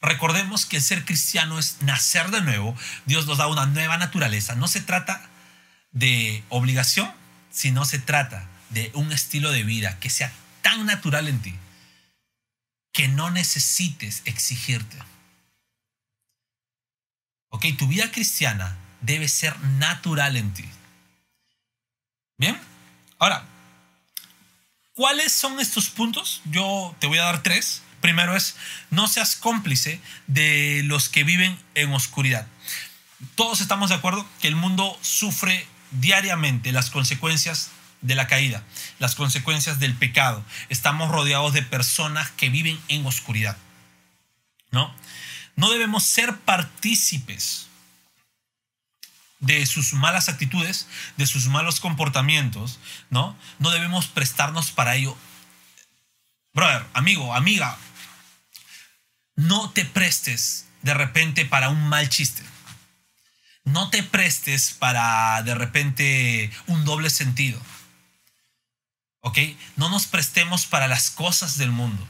Recordemos 0.00 0.64
que 0.64 0.76
el 0.76 0.82
ser 0.82 1.04
cristiano 1.04 1.58
es 1.58 1.82
nacer 1.82 2.30
de 2.30 2.40
nuevo. 2.40 2.76
Dios 3.04 3.26
nos 3.26 3.38
da 3.38 3.48
una 3.48 3.66
nueva 3.66 3.96
naturaleza. 3.96 4.54
No 4.54 4.68
se 4.68 4.80
trata 4.80 5.28
de 5.90 6.44
obligación, 6.50 7.12
sino 7.50 7.84
se 7.84 7.98
trata 7.98 8.48
de 8.68 8.92
un 8.94 9.10
estilo 9.10 9.50
de 9.50 9.64
vida 9.64 9.98
que 9.98 10.08
sea 10.08 10.32
tan 10.62 10.86
natural 10.86 11.26
en 11.26 11.42
ti 11.42 11.58
que 12.92 13.08
no 13.08 13.32
necesites 13.32 14.22
exigirte. 14.24 14.96
Ok, 17.48 17.66
tu 17.76 17.88
vida 17.88 18.12
cristiana 18.12 18.76
debe 19.00 19.26
ser 19.26 19.58
natural 19.60 20.36
en 20.36 20.54
ti. 20.54 20.68
Bien, 22.40 22.58
ahora, 23.18 23.44
¿cuáles 24.94 25.30
son 25.30 25.60
estos 25.60 25.90
puntos? 25.90 26.40
Yo 26.46 26.96
te 26.98 27.06
voy 27.06 27.18
a 27.18 27.24
dar 27.24 27.42
tres. 27.42 27.82
Primero 28.00 28.34
es, 28.34 28.56
no 28.88 29.08
seas 29.08 29.36
cómplice 29.36 30.00
de 30.26 30.80
los 30.86 31.10
que 31.10 31.22
viven 31.22 31.58
en 31.74 31.92
oscuridad. 31.92 32.46
Todos 33.34 33.60
estamos 33.60 33.90
de 33.90 33.96
acuerdo 33.96 34.26
que 34.40 34.48
el 34.48 34.56
mundo 34.56 34.98
sufre 35.02 35.66
diariamente 35.90 36.72
las 36.72 36.88
consecuencias 36.88 37.72
de 38.00 38.14
la 38.14 38.26
caída, 38.26 38.64
las 39.00 39.16
consecuencias 39.16 39.78
del 39.78 39.94
pecado. 39.94 40.42
Estamos 40.70 41.10
rodeados 41.10 41.52
de 41.52 41.60
personas 41.60 42.30
que 42.30 42.48
viven 42.48 42.80
en 42.88 43.04
oscuridad. 43.04 43.58
¿No? 44.70 44.94
No 45.56 45.70
debemos 45.70 46.04
ser 46.04 46.38
partícipes 46.38 47.68
de 49.40 49.64
sus 49.66 49.94
malas 49.94 50.28
actitudes, 50.28 50.86
de 51.16 51.26
sus 51.26 51.46
malos 51.48 51.80
comportamientos, 51.80 52.78
¿no? 53.08 53.36
No 53.58 53.70
debemos 53.70 54.06
prestarnos 54.06 54.70
para 54.70 54.96
ello. 54.96 55.16
Brother, 56.52 56.86
amigo, 56.92 57.34
amiga, 57.34 57.76
no 59.36 59.70
te 59.70 59.84
prestes 59.84 60.66
de 60.82 60.94
repente 60.94 61.44
para 61.46 61.70
un 61.70 61.88
mal 61.88 62.08
chiste. 62.08 62.42
No 63.64 63.90
te 63.90 64.02
prestes 64.02 64.72
para 64.72 65.42
de 65.42 65.54
repente 65.54 66.50
un 66.66 66.84
doble 66.84 67.10
sentido. 67.10 67.60
¿Ok? 69.20 69.38
No 69.76 69.90
nos 69.90 70.06
prestemos 70.06 70.66
para 70.66 70.88
las 70.88 71.10
cosas 71.10 71.58
del 71.58 71.70
mundo. 71.70 72.06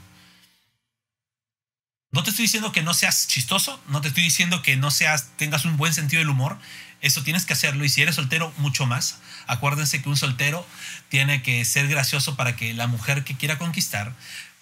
No 2.12 2.24
te 2.24 2.30
estoy 2.30 2.44
diciendo 2.44 2.72
que 2.72 2.82
no 2.82 2.92
seas 2.92 3.28
chistoso, 3.28 3.80
no 3.86 4.00
te 4.00 4.08
estoy 4.08 4.24
diciendo 4.24 4.62
que 4.62 4.76
no 4.76 4.90
seas, 4.90 5.28
tengas 5.36 5.64
un 5.64 5.76
buen 5.76 5.94
sentido 5.94 6.20
del 6.20 6.30
humor. 6.30 6.58
Eso 7.00 7.22
tienes 7.22 7.44
que 7.44 7.52
hacerlo. 7.52 7.84
Y 7.84 7.88
si 7.88 8.02
eres 8.02 8.16
soltero, 8.16 8.52
mucho 8.58 8.86
más. 8.86 9.18
Acuérdense 9.46 10.02
que 10.02 10.08
un 10.08 10.16
soltero 10.16 10.66
tiene 11.08 11.42
que 11.42 11.64
ser 11.64 11.88
gracioso 11.88 12.36
para 12.36 12.56
que 12.56 12.74
la 12.74 12.86
mujer 12.86 13.24
que 13.24 13.36
quiera 13.36 13.58
conquistar 13.58 14.14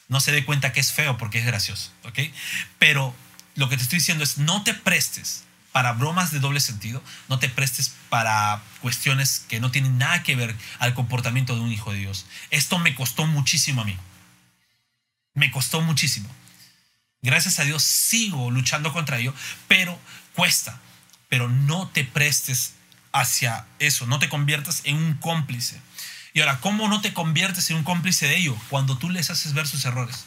no 0.09 0.21
se 0.21 0.33
dé 0.33 0.45
cuenta 0.45 0.73
que 0.73 0.81
es 0.81 0.93
feo 0.93 1.19
porque 1.19 1.39
es 1.39 1.47
gracioso, 1.47 1.93
¿ok? 2.05 2.19
Pero 2.79 3.15
lo 3.55 3.69
que 3.69 3.77
te 3.77 3.83
estoy 3.83 3.99
diciendo 3.99 4.25
es 4.25 4.39
no 4.39 4.63
te 4.63 4.73
prestes 4.73 5.45
para 5.73 5.93
bromas 5.93 6.33
de 6.33 6.41
doble 6.41 6.61
sentido, 6.61 7.03
no 7.29 7.39
te 7.39 7.49
prestes 7.49 7.93
para 8.09 8.63
cuestiones 8.81 9.45
que 9.49 9.61
no 9.61 9.71
tienen 9.71 9.99
nada 9.99 10.23
que 10.23 10.35
ver 10.35 10.57
al 10.79 10.95
comportamiento 10.95 11.55
de 11.55 11.61
un 11.61 11.71
hijo 11.71 11.93
de 11.93 11.99
Dios. 11.99 12.27
Esto 12.51 12.79
me 12.79 12.95
costó 12.95 13.27
muchísimo 13.27 13.83
a 13.83 13.85
mí. 13.85 13.97
Me 15.35 15.51
costó 15.51 15.81
muchísimo. 15.83 16.29
Gracias 17.21 17.59
a 17.59 17.65
Dios 17.65 17.83
sigo 17.83 18.51
luchando 18.51 18.93
contra 18.93 19.19
ello, 19.19 19.35
pero 19.67 19.99
cuesta. 20.35 20.81
Pero 21.29 21.49
no 21.49 21.89
te 21.89 22.05
prestes 22.05 22.75
hacia 23.13 23.67
eso, 23.79 24.07
no 24.07 24.19
te 24.19 24.29
conviertas 24.29 24.83
en 24.85 24.97
un 24.97 25.15
cómplice. 25.15 25.81
Y 26.33 26.41
ahora, 26.41 26.61
¿cómo 26.61 26.89
no 26.89 27.01
te 27.01 27.15
conviertes 27.15 27.71
en 27.71 27.77
un 27.77 27.85
cómplice 27.85 28.27
de 28.27 28.37
ello 28.37 28.57
cuando 28.69 28.99
tú 28.99 29.11
les 29.11 29.31
haces 29.31 29.55
ver 29.55 29.67
sus 29.67 29.85
errores? 29.85 30.27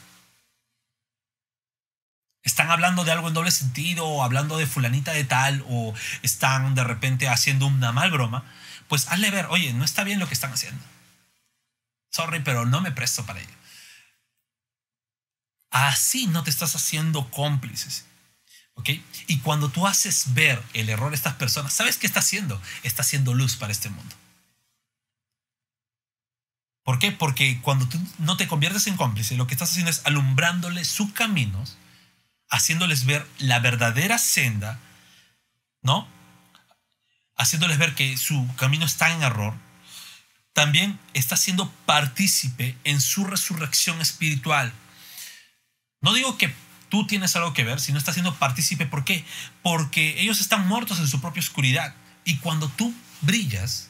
Están 2.43 2.72
hablando 2.72 3.03
de 3.03 3.12
algo 3.12 3.27
en 3.27 3.36
doble 3.36 3.51
sentido, 3.51 4.08
o 4.08 4.24
hablando 4.24 4.58
de 4.58 4.65
fulanita 4.65 5.13
de 5.13 5.24
tal, 5.24 5.63
o 5.70 5.93
están 6.24 6.74
de 6.74 6.84
repente 6.84 7.29
haciendo 7.29 7.67
una 7.67 7.91
mal 7.91 8.10
broma, 8.10 8.43
pues 8.88 9.08
hazle 9.10 9.29
ver, 9.29 9.46
oye, 9.50 9.74
no 9.74 9.86
está 9.86 10.03
bien 10.03 10.20
lo 10.20 10.27
que 10.27 10.34
están 10.34 10.51
haciendo. 10.51 10.84
Sorry, 12.10 12.41
pero 12.41 12.65
no 12.65 12.81
me 12.81 12.91
presto 12.91 13.25
para 13.25 13.39
ello. 13.39 13.55
Así 15.70 16.27
no 16.27 16.43
te 16.43 16.50
estás 16.50 16.75
haciendo 16.75 17.29
cómplices. 17.31 18.05
¿Ok? 18.75 18.90
Y 19.28 19.40
cuando 19.40 19.70
tú 19.70 19.88
haces 19.88 20.34
ver 20.34 20.62
el 20.74 20.90
error 20.90 21.12
a 21.12 21.16
estas 21.16 21.36
personas, 21.36 21.74
¿sabes 21.74 21.98
qué 21.98 22.08
está 22.08 22.20
haciendo? 22.20 22.62
Está 22.84 23.01
haciendo 23.01 23.34
luz 23.34 23.56
para 23.56 23.72
este 23.72 23.90
mundo. 23.90 24.16
¿Por 26.84 26.98
qué? 26.98 27.12
Porque 27.12 27.62
cuando 27.62 27.88
tú 27.88 28.00
no 28.18 28.38
te 28.38 28.48
conviertes 28.48 28.88
en 28.88 28.98
cómplice, 28.98 29.38
lo 29.38 29.46
que 29.48 29.54
estás 29.54 29.72
haciendo 29.72 29.92
es 29.92 30.01
alumbrándoles 30.06 30.88
sus 30.88 31.12
caminos, 31.13 31.78
haciéndoles 32.50 33.06
ver 33.06 33.28
la 33.38 33.60
verdadera 33.60 34.18
senda, 34.18 34.80
¿no? 35.84 36.08
Haciéndoles 37.38 37.78
ver 37.78 37.94
que 37.94 38.18
su 38.18 38.48
camino 38.56 38.86
está 38.86 39.12
en 39.12 39.22
error. 39.22 39.54
También 40.54 41.00
está 41.13 41.38
siendo 41.38 41.72
partícipe 41.86 42.75
en 42.84 43.00
su 43.00 43.25
resurrección 43.25 44.01
espiritual. 44.01 44.74
No 46.01 46.13
digo 46.13 46.38
que 46.38 46.54
tú 46.92 47.08
tienes 47.08 47.36
algo 47.36 47.54
que 47.54 47.64
ver, 47.64 47.80
sino 47.80 47.98
está 47.98 48.14
siendo 48.14 48.36
partícipe. 48.36 48.86
¿Por 48.86 49.06
qué? 49.06 49.26
Porque 49.64 50.22
ellos 50.22 50.42
están 50.42 50.68
muertos 50.68 51.00
en 51.00 51.08
su 51.08 51.22
propia 51.22 51.40
oscuridad. 51.40 51.96
Y 52.26 52.38
cuando 52.38 52.68
tú 52.68 52.94
brillas, 53.22 53.90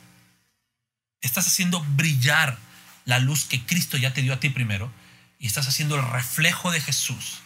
estás 1.19 1.47
haciendo 1.47 1.83
brillar 1.95 2.57
la 3.05 3.19
luz 3.19 3.45
que 3.45 3.65
Cristo 3.65 3.97
ya 3.97 4.13
te 4.13 4.21
dio 4.21 4.33
a 4.33 4.39
ti 4.39 4.49
primero 4.49 4.93
y 5.39 5.47
estás 5.47 5.67
haciendo 5.67 5.95
el 5.95 6.07
reflejo 6.07 6.71
de 6.71 6.79
Jesús. 6.79 7.39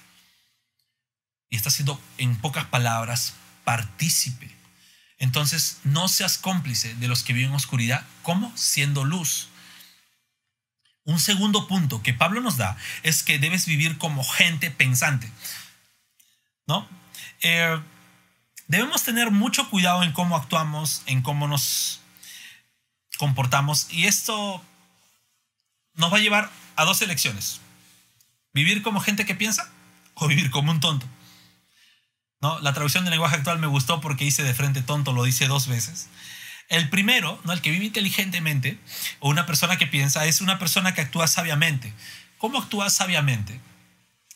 Y 1.50 1.56
estás 1.56 1.74
siendo, 1.74 2.00
en 2.18 2.36
pocas 2.36 2.66
palabras, 2.66 3.34
partícipe. 3.64 4.54
Entonces, 5.18 5.78
no 5.86 6.10
seas 6.10 6.38
cómplice 6.38 6.96
de 6.96 7.08
los 7.08 7.24
que 7.24 7.32
viven 7.32 7.52
en 7.52 7.56
oscuridad. 7.56 8.06
¿Cómo? 8.24 8.52
Siendo 8.58 9.06
luz. 9.06 9.48
Un 11.06 11.20
segundo 11.20 11.68
punto 11.68 12.02
que 12.02 12.14
Pablo 12.14 12.42
nos 12.42 12.58
da 12.58 12.78
es 13.04 13.22
que 13.24 13.40
debes 13.40 13.68
vivir 13.68 13.98
como 13.98 14.24
gente 14.24 14.72
pensante. 14.72 15.32
¿No? 16.68 16.88
Eh, 17.42 17.80
debemos 18.68 19.04
tener 19.04 19.30
mucho 19.30 19.70
cuidado 19.70 20.04
en 20.04 20.12
cómo 20.12 20.36
actuamos, 20.36 21.04
en 21.06 21.22
cómo 21.22 21.48
nos 21.48 22.02
comportamos. 23.18 23.88
Y 23.92 24.08
esto 24.08 24.64
nos 25.94 26.12
va 26.12 26.18
a 26.18 26.22
llevar 26.22 26.50
a 26.76 26.86
dos 26.86 27.02
elecciones. 27.04 27.62
Vivir 28.54 28.82
como 28.82 29.00
gente 29.00 29.26
que 29.26 29.36
piensa 29.36 29.70
o 30.16 30.28
vivir 30.28 30.50
como 30.50 30.72
un 30.72 30.80
tonto. 30.80 31.08
¿No? 32.42 32.60
La 32.62 32.74
traducción 32.74 33.04
del 33.04 33.12
lenguaje 33.12 33.36
actual 33.36 33.60
me 33.60 33.68
gustó 33.68 34.02
porque 34.02 34.26
dice 34.26 34.44
de 34.44 34.54
frente 34.56 34.82
tonto, 34.82 35.14
lo 35.14 35.24
dice 35.24 35.48
dos 35.48 35.68
veces. 35.68 36.10
El 36.70 36.90
primero, 36.90 37.40
¿no? 37.44 37.54
el 37.54 37.62
que 37.62 37.72
vive 37.72 37.86
inteligentemente, 37.86 38.80
o 39.20 39.30
una 39.30 39.46
persona 39.46 39.78
que 39.78 39.88
piensa, 39.88 40.26
es 40.26 40.42
una 40.42 40.58
persona 40.58 40.94
que 40.94 41.02
actúa 41.02 41.28
sabiamente. 41.28 41.94
¿Cómo 42.38 42.60
actúas 42.60 42.94
sabiamente? 42.94 43.60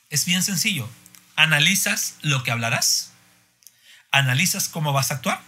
Es 0.09 0.25
bien 0.25 0.43
sencillo. 0.43 0.89
Analizas 1.35 2.15
lo 2.21 2.43
que 2.43 2.51
hablarás, 2.51 3.11
analizas 4.11 4.67
cómo 4.69 4.93
vas 4.93 5.11
a 5.11 5.15
actuar, 5.15 5.41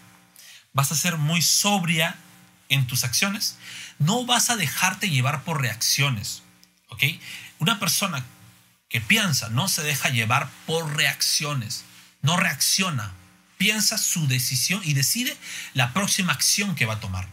vas 0.74 0.92
a 0.92 0.96
ser 0.96 1.18
muy 1.18 1.42
sobria 1.42 2.16
en 2.70 2.88
tus 2.88 3.04
acciones, 3.04 3.58
no 4.00 4.26
vas 4.26 4.50
a 4.50 4.56
dejarte 4.56 5.10
llevar 5.10 5.44
por 5.44 5.62
reacciones. 5.62 6.44
¿Ok? 6.90 7.04
Una 7.60 7.80
persona 7.80 8.26
que 8.90 9.02
piensa 9.02 9.50
no 9.50 9.70
se 9.70 9.84
deja 9.84 10.10
llevar 10.10 10.50
por 10.66 10.96
reacciones. 10.96 11.86
No 12.22 12.38
reacciona. 12.38 13.14
Piensa 13.62 14.00
su 14.00 14.28
decisión 14.28 14.82
y 14.84 14.96
decide 14.96 15.38
la 15.76 15.94
próxima 15.94 16.34
acción 16.34 16.74
que 16.74 16.88
va 16.88 16.96
a 16.96 17.00
tomar. 17.00 17.28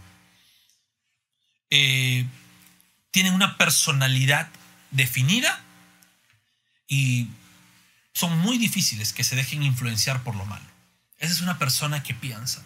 Eh, 1.71 2.27
tienen 3.11 3.33
una 3.33 3.57
personalidad 3.57 4.47
definida 4.91 5.59
y 6.87 7.29
son 8.13 8.37
muy 8.41 8.59
difíciles 8.59 9.15
que 9.15 9.25
se 9.25 9.37
dejen 9.37 9.63
influenciar 9.63 10.23
por 10.23 10.37
lo 10.37 10.45
malo. 10.45 10.67
Esa 11.17 11.33
es 11.33 11.41
una 11.41 11.59
persona 11.59 12.03
que 12.03 12.13
piensa. 12.13 12.63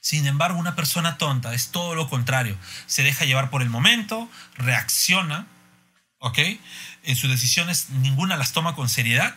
Sin 0.00 0.28
embargo, 0.28 0.60
una 0.60 0.76
persona 0.76 1.18
tonta 1.18 1.54
es 1.54 1.72
todo 1.72 1.96
lo 1.96 2.08
contrario. 2.08 2.56
Se 2.86 3.02
deja 3.02 3.24
llevar 3.24 3.50
por 3.50 3.62
el 3.62 3.68
momento, 3.68 4.30
reacciona, 4.54 5.48
¿ok? 6.18 6.38
En 7.02 7.16
sus 7.16 7.28
decisiones 7.28 7.90
ninguna 7.90 8.36
las 8.36 8.52
toma 8.52 8.76
con 8.76 8.88
seriedad. 8.88 9.34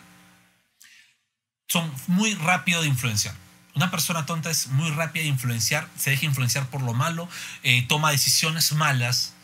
Son 1.66 1.92
muy 2.06 2.36
rápido 2.36 2.82
de 2.82 2.86
influenciar. 2.86 3.34
Una 3.76 3.90
persona 3.90 4.24
tonta 4.24 4.50
es 4.50 4.68
muy 4.68 4.90
rápida 4.90 5.22
de 5.22 5.28
influenciar, 5.28 5.86
se 5.98 6.08
deja 6.08 6.24
influenciar 6.24 6.66
por 6.68 6.80
lo 6.80 6.94
malo, 6.94 7.28
eh, 7.62 7.86
toma 7.86 8.10
decisiones 8.10 8.72
malas, 8.72 9.34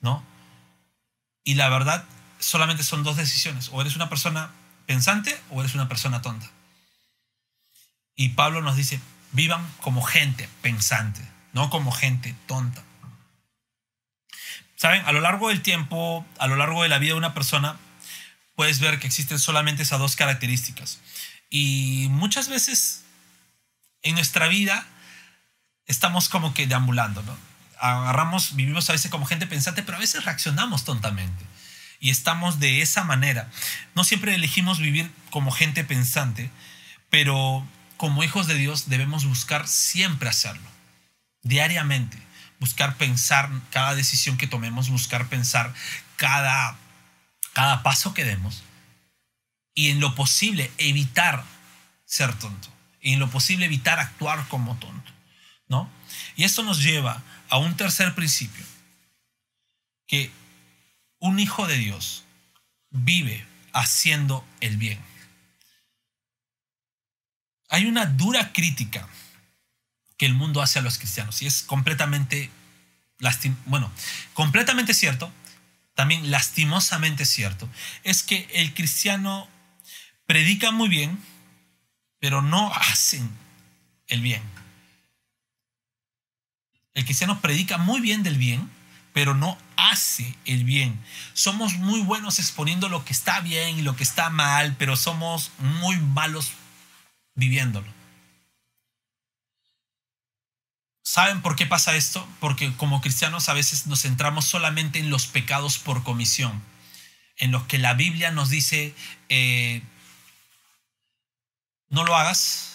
¿no? 0.00 0.24
Y 1.44 1.56
la 1.56 1.68
verdad, 1.68 2.02
solamente 2.38 2.84
son 2.84 3.02
dos 3.02 3.18
decisiones. 3.18 3.68
O 3.70 3.82
eres 3.82 3.94
una 3.94 4.08
persona 4.08 4.50
pensante 4.86 5.38
o 5.50 5.60
eres 5.60 5.74
una 5.74 5.88
persona 5.88 6.22
tonta. 6.22 6.50
Y 8.16 8.30
Pablo 8.30 8.62
nos 8.62 8.76
dice, 8.76 8.98
vivan 9.32 9.62
como 9.82 10.00
gente 10.00 10.48
pensante, 10.62 11.20
no 11.52 11.68
como 11.68 11.92
gente 11.92 12.34
tonta. 12.46 12.82
Saben, 14.74 15.04
a 15.04 15.12
lo 15.12 15.20
largo 15.20 15.50
del 15.50 15.60
tiempo, 15.60 16.24
a 16.38 16.46
lo 16.46 16.56
largo 16.56 16.82
de 16.82 16.88
la 16.88 16.98
vida 16.98 17.12
de 17.12 17.18
una 17.18 17.34
persona, 17.34 17.76
puedes 18.56 18.80
ver 18.80 18.98
que 18.98 19.06
existen 19.06 19.38
solamente 19.38 19.82
esas 19.82 19.98
dos 19.98 20.16
características. 20.16 20.98
Y 21.50 22.06
muchas 22.08 22.48
veces 22.48 23.02
en 24.02 24.14
nuestra 24.14 24.48
vida 24.48 24.86
estamos 25.86 26.28
como 26.28 26.54
que 26.54 26.66
deambulando, 26.66 27.22
¿no? 27.22 27.36
Agarramos, 27.78 28.54
vivimos 28.54 28.88
a 28.88 28.92
veces 28.92 29.10
como 29.10 29.26
gente 29.26 29.46
pensante, 29.46 29.82
pero 29.82 29.96
a 29.96 30.00
veces 30.00 30.24
reaccionamos 30.24 30.84
tontamente. 30.84 31.44
Y 31.98 32.10
estamos 32.10 32.60
de 32.60 32.82
esa 32.82 33.04
manera. 33.04 33.50
No 33.94 34.04
siempre 34.04 34.34
elegimos 34.34 34.78
vivir 34.78 35.10
como 35.30 35.50
gente 35.50 35.84
pensante, 35.84 36.50
pero 37.10 37.66
como 37.96 38.24
hijos 38.24 38.46
de 38.46 38.54
Dios 38.54 38.88
debemos 38.88 39.24
buscar 39.24 39.68
siempre 39.68 40.28
hacerlo, 40.28 40.68
diariamente, 41.42 42.18
buscar 42.58 42.96
pensar 42.96 43.50
cada 43.70 43.94
decisión 43.94 44.36
que 44.36 44.46
tomemos, 44.46 44.88
buscar 44.88 45.28
pensar 45.28 45.72
cada, 46.16 46.76
cada 47.52 47.82
paso 47.82 48.14
que 48.14 48.24
demos 48.24 48.62
y 49.74 49.90
en 49.90 50.00
lo 50.00 50.14
posible 50.14 50.70
evitar 50.78 51.44
ser 52.04 52.34
tonto 52.34 52.72
y 53.02 53.12
en 53.12 53.18
lo 53.18 53.28
posible 53.28 53.66
evitar 53.66 53.98
actuar 53.98 54.48
como 54.48 54.78
tonto, 54.78 55.12
¿no? 55.68 55.90
Y 56.36 56.44
esto 56.44 56.62
nos 56.62 56.82
lleva 56.82 57.22
a 57.50 57.58
un 57.58 57.76
tercer 57.76 58.14
principio, 58.14 58.64
que 60.06 60.30
un 61.18 61.38
hijo 61.38 61.66
de 61.66 61.76
Dios 61.76 62.24
vive 62.90 63.46
haciendo 63.72 64.46
el 64.60 64.78
bien 64.78 64.98
hay 67.72 67.86
una 67.86 68.04
dura 68.04 68.52
crítica 68.52 69.08
que 70.18 70.26
el 70.26 70.34
mundo 70.34 70.60
hace 70.60 70.78
a 70.78 70.82
los 70.82 70.98
cristianos 70.98 71.40
y 71.40 71.46
es 71.46 71.62
completamente, 71.62 72.50
bueno, 73.64 73.90
completamente 74.34 74.92
cierto, 74.92 75.32
también 75.94 76.30
lastimosamente 76.30 77.24
cierto, 77.24 77.66
es 78.04 78.22
que 78.22 78.46
el 78.52 78.74
cristiano 78.74 79.48
predica 80.26 80.70
muy 80.70 80.90
bien, 80.90 81.18
pero 82.22 82.40
no 82.40 82.72
hacen 82.72 83.28
el 84.06 84.20
bien. 84.20 84.40
El 86.94 87.04
cristiano 87.04 87.40
predica 87.40 87.78
muy 87.78 88.00
bien 88.00 88.22
del 88.22 88.38
bien, 88.38 88.70
pero 89.12 89.34
no 89.34 89.58
hace 89.76 90.32
el 90.44 90.62
bien. 90.62 91.04
Somos 91.34 91.74
muy 91.78 92.00
buenos 92.00 92.38
exponiendo 92.38 92.88
lo 92.88 93.04
que 93.04 93.12
está 93.12 93.40
bien 93.40 93.76
y 93.76 93.82
lo 93.82 93.96
que 93.96 94.04
está 94.04 94.30
mal, 94.30 94.76
pero 94.78 94.94
somos 94.94 95.50
muy 95.58 95.96
malos 95.96 96.52
viviéndolo. 97.34 97.92
¿Saben 101.02 101.42
por 101.42 101.56
qué 101.56 101.66
pasa 101.66 101.96
esto? 101.96 102.24
Porque 102.38 102.72
como 102.74 103.00
cristianos 103.00 103.48
a 103.48 103.52
veces 103.52 103.88
nos 103.88 104.02
centramos 104.02 104.44
solamente 104.44 105.00
en 105.00 105.10
los 105.10 105.26
pecados 105.26 105.78
por 105.78 106.04
comisión, 106.04 106.62
en 107.36 107.50
los 107.50 107.64
que 107.64 107.78
la 107.78 107.94
Biblia 107.94 108.30
nos 108.30 108.48
dice, 108.48 108.94
eh, 109.28 109.82
no 111.92 112.02
lo 112.02 112.16
hagas, 112.16 112.72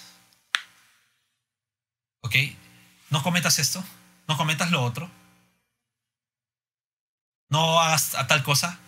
¿ok? 2.21 2.35
No 3.09 3.21
cometas 3.21 3.59
esto, 3.59 3.83
no 4.29 4.37
cometas 4.37 4.71
lo 4.71 4.81
otro, 4.81 5.11
no 7.49 7.81
hagas 7.81 8.15
a 8.15 8.27
tal 8.27 8.43
cosa, 8.43 8.79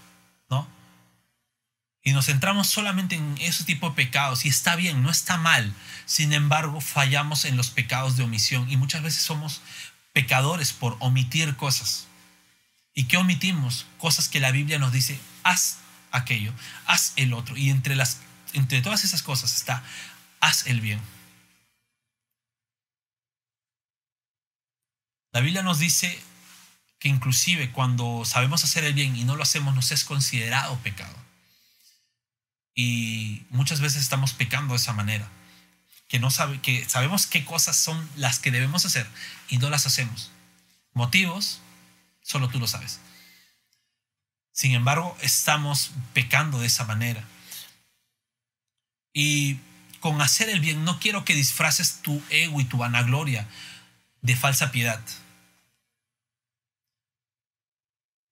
¿no? 0.50 0.66
y 2.10 2.14
nos 2.14 2.28
centramos 2.28 2.68
solamente 2.68 3.16
en 3.16 3.38
ese 3.40 3.64
tipo 3.64 3.90
de 3.90 3.96
pecados, 3.96 4.46
y 4.46 4.50
está 4.50 4.76
bien, 4.76 5.04
no 5.04 5.12
está 5.12 5.38
mal. 5.38 5.74
Sin 6.06 6.34
embargo, 6.34 6.82
fallamos 6.82 7.46
en 7.46 7.58
los 7.58 7.70
pecados 7.70 8.16
de 8.16 8.24
omisión 8.24 8.70
y 8.72 8.78
muchas 8.78 9.04
veces 9.04 9.22
somos 9.22 9.62
pecadores 10.14 10.74
por 10.74 10.96
omitir 11.00 11.56
cosas. 11.56 12.08
¿Y 12.94 13.04
qué 13.06 13.18
omitimos? 13.18 13.86
Cosas 13.98 14.30
que 14.30 14.40
la 14.40 14.52
Biblia 14.52 14.80
nos 14.80 14.92
dice, 14.92 15.20
haz 15.44 15.78
aquello, 16.12 16.54
haz 16.86 17.14
el 17.16 17.34
otro. 17.34 17.56
Y 17.58 17.70
entre, 17.70 17.96
las, 17.96 18.18
entre 18.54 18.82
todas 18.82 19.04
esas 19.04 19.22
cosas 19.22 19.56
está, 19.56 19.84
haz 20.40 20.68
el 20.68 20.82
bien. 20.82 21.02
La 25.32 25.42
Biblia 25.42 25.62
nos 25.62 25.80
dice 25.80 26.20
que 27.00 27.08
inclusive 27.08 27.72
cuando 27.72 28.26
sabemos 28.26 28.64
hacer 28.64 28.84
el 28.84 28.94
bien 28.94 29.16
y 29.16 29.24
no 29.24 29.36
lo 29.36 29.44
hacemos, 29.44 29.74
nos 29.76 29.92
es 29.92 30.04
considerado 30.04 30.78
pecado. 30.80 31.16
Y 32.76 33.44
muchas 33.50 33.80
veces 33.82 34.02
estamos 34.02 34.34
pecando 34.34 34.74
de 34.74 34.78
esa 34.78 34.94
manera, 34.94 35.30
que, 36.08 36.20
no 36.20 36.32
sabe, 36.32 36.60
que 36.62 36.88
sabemos 36.88 37.28
qué 37.28 37.46
cosas 37.46 37.78
son 37.78 38.10
las 38.16 38.40
que 38.40 38.52
debemos 38.52 38.86
hacer 38.86 39.08
y 39.50 39.58
no 39.58 39.70
las 39.70 39.86
hacemos. 39.86 40.32
Motivos, 40.94 41.62
solo 42.22 42.50
tú 42.50 42.60
lo 42.60 42.68
sabes. 42.68 43.00
Sin 44.52 44.74
embargo, 44.74 45.16
estamos 45.22 45.92
pecando 46.14 46.60
de 46.60 46.68
esa 46.68 46.84
manera. 46.84 47.24
Y 49.14 49.60
con 50.00 50.22
hacer 50.22 50.50
el 50.50 50.60
bien, 50.60 50.86
no 50.86 51.00
quiero 51.00 51.26
que 51.26 51.36
disfraces 51.36 52.02
tu 52.02 52.22
ego 52.30 52.60
y 52.62 52.66
tu 52.66 52.78
vanagloria 52.78 53.48
de 54.22 54.36
falsa 54.36 54.72
piedad. 54.72 55.02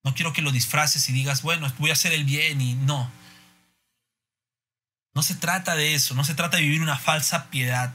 No 0.03 0.13
quiero 0.13 0.33
que 0.33 0.41
lo 0.41 0.51
disfraces 0.51 1.09
y 1.09 1.13
digas, 1.13 1.41
bueno, 1.41 1.71
voy 1.79 1.89
a 1.89 1.93
hacer 1.93 2.13
el 2.13 2.23
bien 2.23 2.61
y 2.61 2.75
no. 2.75 3.11
No 5.13 5.23
se 5.23 5.35
trata 5.35 5.75
de 5.75 5.95
eso, 5.95 6.15
no 6.15 6.23
se 6.23 6.35
trata 6.35 6.57
de 6.57 6.63
vivir 6.63 6.81
una 6.81 6.97
falsa 6.97 7.49
piedad. 7.49 7.93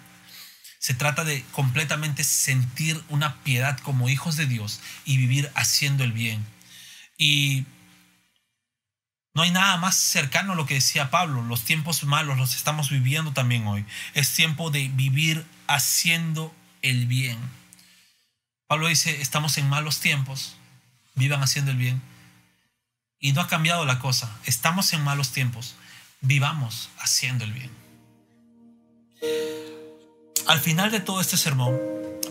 Se 0.78 0.92
trata 0.92 1.22
de 1.24 1.44
completamente 1.52 2.24
sentir 2.24 3.02
una 3.08 3.42
piedad 3.44 3.78
como 3.78 4.08
hijos 4.08 4.36
de 4.36 4.46
Dios 4.46 4.80
y 5.04 5.16
vivir 5.16 5.50
haciendo 5.54 6.02
el 6.02 6.12
bien. 6.12 6.44
Y 7.16 7.64
no 9.34 9.42
hay 9.42 9.50
nada 9.50 9.78
más 9.78 9.96
cercano 9.96 10.52
a 10.52 10.56
lo 10.56 10.66
que 10.66 10.74
decía 10.74 11.10
Pablo. 11.10 11.42
Los 11.42 11.64
tiempos 11.64 12.04
malos 12.04 12.36
los 12.36 12.54
estamos 12.54 12.90
viviendo 12.90 13.32
también 13.32 13.66
hoy. 13.66 13.86
Es 14.14 14.34
tiempo 14.34 14.70
de 14.70 14.88
vivir 14.88 15.46
haciendo 15.66 16.54
el 16.82 17.06
bien. 17.06 17.38
Pablo 18.66 18.88
dice, 18.88 19.22
estamos 19.22 19.56
en 19.56 19.68
malos 19.68 20.00
tiempos, 20.00 20.56
vivan 21.14 21.42
haciendo 21.42 21.70
el 21.70 21.78
bien. 21.78 22.02
Y 23.18 23.32
no 23.32 23.40
ha 23.40 23.48
cambiado 23.48 23.86
la 23.86 24.00
cosa. 24.00 24.36
Estamos 24.44 24.92
en 24.92 25.02
malos 25.02 25.30
tiempos, 25.32 25.76
vivamos 26.20 26.90
haciendo 26.98 27.44
el 27.44 27.52
bien. 27.52 27.70
Al 30.46 30.60
final 30.60 30.90
de 30.90 31.00
todo 31.00 31.20
este 31.20 31.36
sermón, 31.36 31.78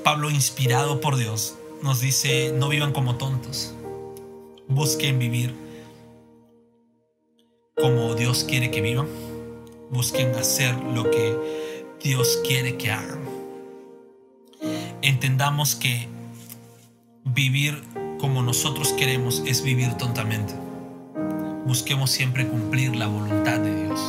Pablo, 0.04 0.30
inspirado 0.30 1.02
por 1.02 1.16
Dios, 1.16 1.56
nos 1.82 2.00
dice, 2.02 2.52
no 2.54 2.70
vivan 2.70 2.92
como 2.92 3.16
tontos, 3.16 3.74
busquen 4.68 5.18
vivir 5.18 5.71
como 7.82 8.16
Dios 8.16 8.44
quiere 8.44 8.72
que 8.72 8.82
vivan, 8.82 9.08
busquen 9.90 10.34
hacer 10.36 10.76
lo 10.94 11.10
que 11.10 11.36
Dios 12.04 12.40
quiere 12.48 12.78
que 12.78 12.92
hagan. 12.92 13.20
Entendamos 15.02 15.76
que 15.76 16.08
vivir 17.26 17.84
como 18.20 18.44
nosotros 18.44 18.94
queremos 18.94 19.42
es 19.46 19.64
vivir 19.64 19.96
tontamente 19.96 20.54
busquemos 21.72 22.12
siempre 22.12 22.48
cumplir 22.48 22.96
la 22.96 23.08
voluntad 23.08 23.60
de 23.60 23.86
Dios. 23.86 24.00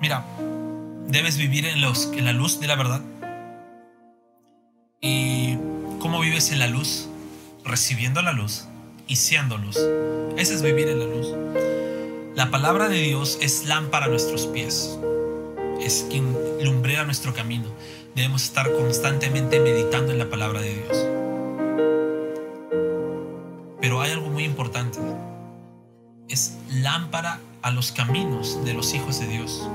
Mira, 0.00 0.24
debes 1.08 1.38
vivir 1.38 1.64
en, 1.64 1.80
la 1.80 2.32
luz 2.32 2.60
de 2.60 2.66
la 2.66 2.76
verdad. 2.76 3.00
¿Y 5.00 5.56
cómo 5.98 6.20
vives 6.20 6.52
en 6.52 6.58
la 6.58 6.66
luz? 6.66 7.08
Recibiendo 7.64 8.20
la 8.22 8.32
luz 8.32 8.66
y. 9.16 9.76
Ese 10.36 10.54
es 10.54 10.62
vivir 10.62 10.88
en 10.88 10.98
la 10.98 11.04
luz. 11.06 11.28
La 12.34 12.50
palabra 12.50 12.88
de 12.88 12.98
Dios 12.98 13.38
es 13.40 13.66
lámpara 13.66 14.06
a 14.06 14.08
nuestros 14.08 14.46
pies, 14.46 14.98
es 15.80 16.06
quien 16.10 16.36
lumbrera 16.62 17.04
nuestro 17.04 17.34
camino. 17.34 17.66
Debemos 18.14 18.44
estar 18.44 18.72
constantemente 18.72 19.60
meditando 19.60 20.12
en 20.12 20.18
la 20.18 20.30
palabra 20.30 20.60
de 20.60 20.74
Dios. 20.74 21.06
Pero 23.80 24.00
hay 24.00 24.12
algo 24.12 24.28
muy 24.28 24.44
importante. 24.44 24.98
Es 26.28 26.56
lámpara 26.70 27.40
a 27.62 27.70
los 27.70 27.92
caminos 27.92 28.64
de 28.64 28.74
los 28.74 28.94
hijos 28.94 29.20
de 29.20 29.26
Dios. 29.26 29.68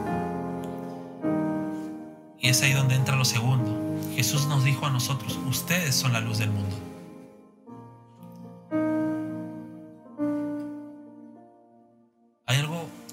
Y 2.40 2.50
es 2.50 2.62
ahí 2.62 2.74
donde 2.74 2.96
entra 2.96 3.16
lo 3.16 3.26
segundo. 3.26 3.76
Jesús 4.16 4.48
nos 4.48 4.64
dijo 4.64 4.86
a 4.86 4.90
nosotros, 4.90 5.38
ustedes 5.48 5.94
son 5.94 6.14
la 6.14 6.22
luz 6.22 6.40
del 6.40 6.50
mundo. 6.50 6.76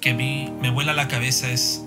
Que 0.04 0.10
a 0.10 0.14
mí 0.14 0.52
me 0.60 0.68
vuela 0.68 0.92
la 0.92 1.08
cabeza 1.08 1.50
es 1.50 1.82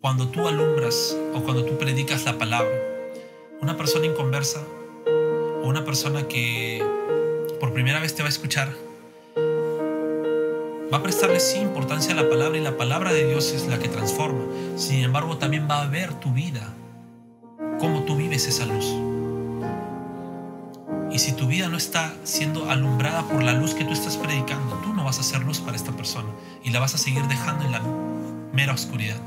cuando 0.00 0.28
tú 0.28 0.46
alumbras 0.46 1.18
o 1.34 1.40
cuando 1.40 1.64
tú 1.64 1.76
predicas 1.76 2.24
la 2.24 2.38
palabra, 2.38 2.70
una 3.60 3.76
persona 3.76 4.06
inconversa 4.06 4.62
o 5.60 5.66
una 5.66 5.84
persona 5.84 6.28
que 6.28 6.86
por 7.58 7.72
primera 7.72 7.98
vez 7.98 8.14
te 8.14 8.22
va 8.22 8.28
a 8.28 8.30
escuchar, 8.30 8.68
va 9.36 10.98
a 10.98 11.02
prestarle 11.02 11.40
sí 11.40 11.58
importancia 11.58 12.12
a 12.12 12.22
la 12.22 12.28
palabra 12.28 12.56
y 12.56 12.60
la 12.60 12.76
palabra 12.76 13.12
de 13.12 13.26
Dios 13.26 13.50
es 13.50 13.66
la 13.66 13.80
que 13.80 13.88
transforma. 13.88 14.44
Sin 14.76 15.02
embargo, 15.02 15.36
también 15.36 15.66
va 15.68 15.82
a 15.82 15.88
ver 15.88 16.14
tu 16.14 16.32
vida, 16.32 16.72
cómo 17.80 18.04
tú 18.04 18.14
vives 18.14 18.46
esa 18.46 18.66
luz. 18.66 18.94
Y 21.10 21.18
si 21.18 21.32
tu 21.32 21.48
vida 21.48 21.68
no 21.68 21.76
está 21.76 22.14
siendo 22.22 22.70
alumbrada 22.70 23.24
por 23.24 23.42
la 23.42 23.52
luz 23.52 23.74
que 23.74 23.84
tú 23.84 23.94
estás 23.94 24.16
predicando, 24.16 24.79
vas 25.10 25.18
a 25.18 25.24
ser 25.24 25.42
luz 25.42 25.58
para 25.58 25.76
esta 25.76 25.90
persona 25.90 26.28
y 26.62 26.70
la 26.70 26.78
vas 26.78 26.94
a 26.94 26.98
seguir 26.98 27.26
dejando 27.26 27.64
en 27.64 27.72
la 27.72 27.80
mera 28.52 28.74
oscuridad. 28.74 29.20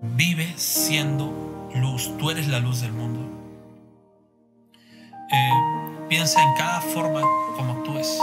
Vive 0.00 0.54
siendo 0.56 1.68
luz, 1.74 2.10
tú 2.16 2.30
eres 2.30 2.48
la 2.48 2.60
luz 2.60 2.80
del 2.80 2.94
mundo. 2.94 3.20
Eh, 5.30 5.50
piensa 6.08 6.42
en 6.42 6.54
cada 6.54 6.80
forma 6.80 7.20
como 7.58 7.74
actúes. 7.74 8.18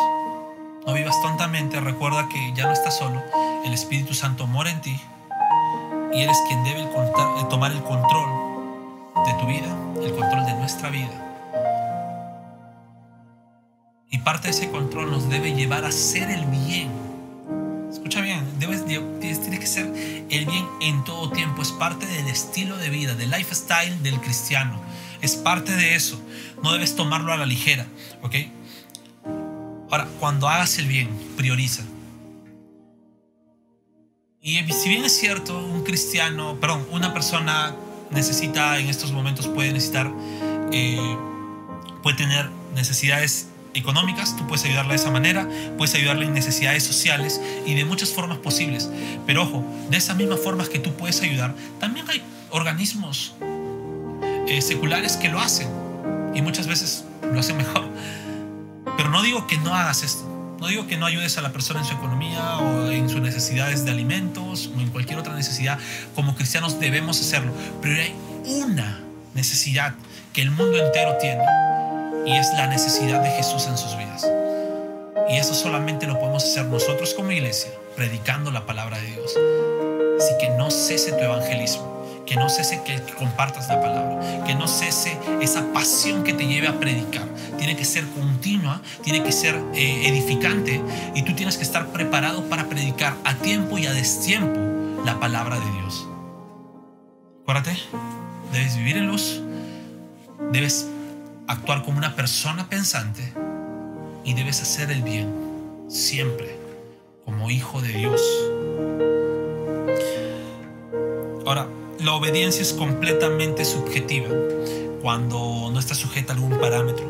No 0.88 0.94
vivas 0.94 1.16
tontamente, 1.22 1.80
recuerda 1.80 2.28
que 2.28 2.54
ya 2.56 2.66
no 2.66 2.72
estás 2.72 2.98
solo, 2.98 3.22
el 3.63 3.72
Espíritu 3.72 4.16
Santo 4.16 4.48
mora 4.48 4.72
en 4.72 4.82
ti 4.82 5.00
y 6.12 6.22
eres 6.24 6.42
quien 6.48 6.63
debe 6.63 6.88
tomar 7.52 7.72
el 7.72 7.84
control 7.84 8.30
de 9.28 9.34
tu 9.36 9.46
vida, 9.46 9.78
el 10.02 10.16
control 10.16 10.44
de 10.44 10.56
nuestra 10.56 10.90
vida. 10.90 11.27
Y 14.10 14.20
parte 14.20 14.48
de 14.48 14.52
ese 14.52 14.70
control 14.70 15.12
nos 15.12 15.30
debe 15.30 15.54
llevar 15.54 15.84
a 15.84 15.89
hacer 15.89 16.30
el 16.30 16.46
bien. 16.46 16.89
Escucha 17.91 18.22
bien, 18.22 18.46
debes, 18.60 18.86
tiene 18.86 19.60
que 19.60 19.67
ser 19.67 19.86
el 20.30 20.46
bien 20.46 20.65
en 20.82 21.04
todo 21.04 21.30
tiempo. 21.32 21.62
Es 21.62 21.72
parte 21.72 22.06
del 22.06 22.28
estilo 22.28 22.78
de 22.78 22.89
vida, 22.89 23.15
del 23.15 23.32
lifestyle 23.32 24.02
del 24.04 24.20
cristiano. 24.22 24.82
Es 25.22 25.36
parte 25.36 25.74
de 25.74 25.96
eso. 25.96 26.22
No 26.63 26.72
debes 26.72 26.96
tomarlo 26.96 27.34
a 27.34 27.38
la 27.38 27.46
ligera, 27.46 27.86
¿ok? 28.22 28.36
Ahora, 29.89 30.08
cuando 30.20 30.48
hagas 30.48 30.78
el 30.78 30.88
bien, 30.88 31.10
prioriza. 31.36 31.84
Y 34.41 34.63
si 34.72 34.89
bien 34.89 35.04
es 35.04 35.17
cierto, 35.17 35.58
un 35.58 35.84
cristiano, 35.84 36.58
perdón, 36.62 36.88
una 36.91 37.13
persona 37.13 37.76
necesita 38.12 38.80
en 38.80 38.88
estos 38.88 39.12
momentos, 39.12 39.48
puede 39.48 39.74
necesitar, 39.74 40.10
eh, 40.72 41.17
puede 42.04 42.15
tener 42.15 42.50
necesidades 42.74 43.50
económicas, 43.78 44.36
tú 44.36 44.48
puedes 44.48 44.66
ayudarle 44.66 44.92
de 44.92 44.96
esa 44.96 45.12
manera, 45.12 45.48
puedes 45.78 45.96
ayudarle 45.96 46.26
en 46.26 46.34
necesidades 46.34 46.84
sociales 46.84 47.42
y 47.66 47.76
de 47.76 47.86
muchas 47.86 48.10
formas 48.10 48.38
posibles. 48.40 48.90
Pero 49.26 49.44
ojo, 49.44 49.63
de 49.90 49.98
esas 49.98 50.16
mismas 50.16 50.40
formas 50.40 50.70
que 50.70 50.80
tú 50.80 50.94
puedes 50.94 51.22
ayudar, 51.22 51.54
también 51.80 52.06
hay 52.10 52.22
organismos 52.50 53.36
eh, 54.48 54.62
seculares 54.62 55.18
que 55.18 55.30
lo 55.30 55.40
hacen 55.40 55.68
y 56.34 56.42
muchas 56.42 56.68
veces 56.68 57.04
lo 57.32 57.40
hacen 57.40 57.58
mejor. 57.58 57.88
Pero 58.98 59.10
no 59.10 59.22
digo 59.22 59.48
que 59.48 59.58
no 59.58 59.76
hagas 59.76 60.04
esto. 60.04 60.34
No 60.60 60.68
digo 60.68 60.88
que 60.88 60.98
no 60.98 61.06
ayudes 61.06 61.38
a 61.38 61.42
la 61.42 61.54
persona 61.54 61.82
en 61.82 61.86
su 61.86 61.94
economía 61.94 62.58
o 62.58 62.90
en 62.90 63.10
sus 63.10 63.22
necesidades 63.22 63.86
de 63.86 63.92
alimentos 63.92 64.72
o 64.76 64.80
en 64.80 64.90
cualquier 64.90 65.20
otra 65.20 65.36
necesidad. 65.36 65.78
Como 66.16 66.36
cristianos 66.36 66.80
debemos 66.80 67.20
hacerlo. 67.22 67.52
Pero 67.82 68.02
hay 68.02 68.16
una 68.46 69.02
necesidad 69.36 69.94
que 70.34 70.42
el 70.42 70.50
mundo 70.50 70.84
entero 70.84 71.16
tiene 71.22 71.44
y 72.28 72.38
es 72.38 72.54
la 72.54 72.68
necesidad 72.68 73.22
de 73.22 73.32
Jesús 73.32 73.66
en 73.68 73.78
sus 73.78 73.98
vidas. 73.98 74.30
Y 75.30 75.38
eso 75.38 75.54
solamente 75.54 76.06
lo 76.06 76.20
podemos 76.20 76.44
hacer 76.44 76.66
nosotros 76.66 77.13
como 77.13 77.32
iglesia, 77.32 77.72
predicando 77.96 78.52
la 78.52 78.66
palabra 78.66 79.00
de 79.00 79.08
Dios. 79.08 79.34
Así 80.20 80.34
que 80.40 80.50
no 80.50 80.70
cese 80.70 81.13
tu 81.13 81.24
evangelismo 81.24 81.98
que 82.28 82.36
no 82.36 82.50
cese 82.50 82.84
que 82.84 83.02
compartas 83.18 83.70
la 83.70 83.82
palabra, 83.82 84.44
que 84.46 84.54
no 84.54 84.68
cese 84.68 85.18
esa 85.42 85.72
pasión 85.72 86.24
que 86.24 86.34
te 86.34 86.46
lleve 86.46 86.68
a 86.68 86.78
predicar. 86.78 87.24
Tiene 87.58 87.76
que 87.78 87.86
ser 87.86 88.06
continua, 88.10 88.82
tiene 89.02 89.24
que 89.24 89.32
ser 89.32 89.56
eh, 89.74 90.08
edificante 90.10 90.82
y 91.16 91.24
tú 91.24 91.34
tienes 91.34 91.56
que 91.56 91.63
estar 91.63 91.88
preparado 91.88 92.44
para 92.50 92.68
predicar 92.68 93.16
a 93.24 93.34
tiempo 93.36 93.78
y 93.78 93.88
a 93.88 93.94
destiempo 93.94 94.60
la 95.06 95.20
palabra 95.20 95.58
de 95.58 95.72
Dios. 95.72 96.06
Acuérdate, 97.44 97.78
debes 98.52 98.76
vivir 98.76 98.98
en 98.98 99.08
luz, 99.08 99.42
debes 100.52 100.86
actuar 101.47 101.83
como 101.83 101.97
una 101.97 102.15
persona 102.15 102.69
pensante 102.69 103.33
y 104.23 104.33
debes 104.33 104.62
hacer 104.62 104.91
el 104.91 105.01
bien 105.01 105.33
siempre 105.88 106.57
como 107.23 107.49
hijo 107.49 107.81
de 107.81 107.89
Dios. 107.89 108.21
Ahora, 111.45 111.67
la 111.99 112.13
obediencia 112.13 112.62
es 112.62 112.73
completamente 112.73 113.63
subjetiva 113.63 114.27
cuando 115.01 115.69
no 115.71 115.79
está 115.79 115.95
sujeta 115.95 116.33
a 116.33 116.36
algún 116.36 116.60
parámetro. 116.60 117.05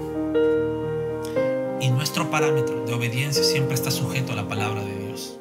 Y 1.82 1.90
nuestro 1.90 2.30
parámetro 2.30 2.86
de 2.86 2.94
obediencia 2.94 3.44
siempre 3.44 3.76
está 3.76 3.92
sujeto 3.92 4.34
a 4.34 4.36
la 4.36 4.48
palabra 4.48 4.82
de 4.84 5.06
Dios. 5.06 5.40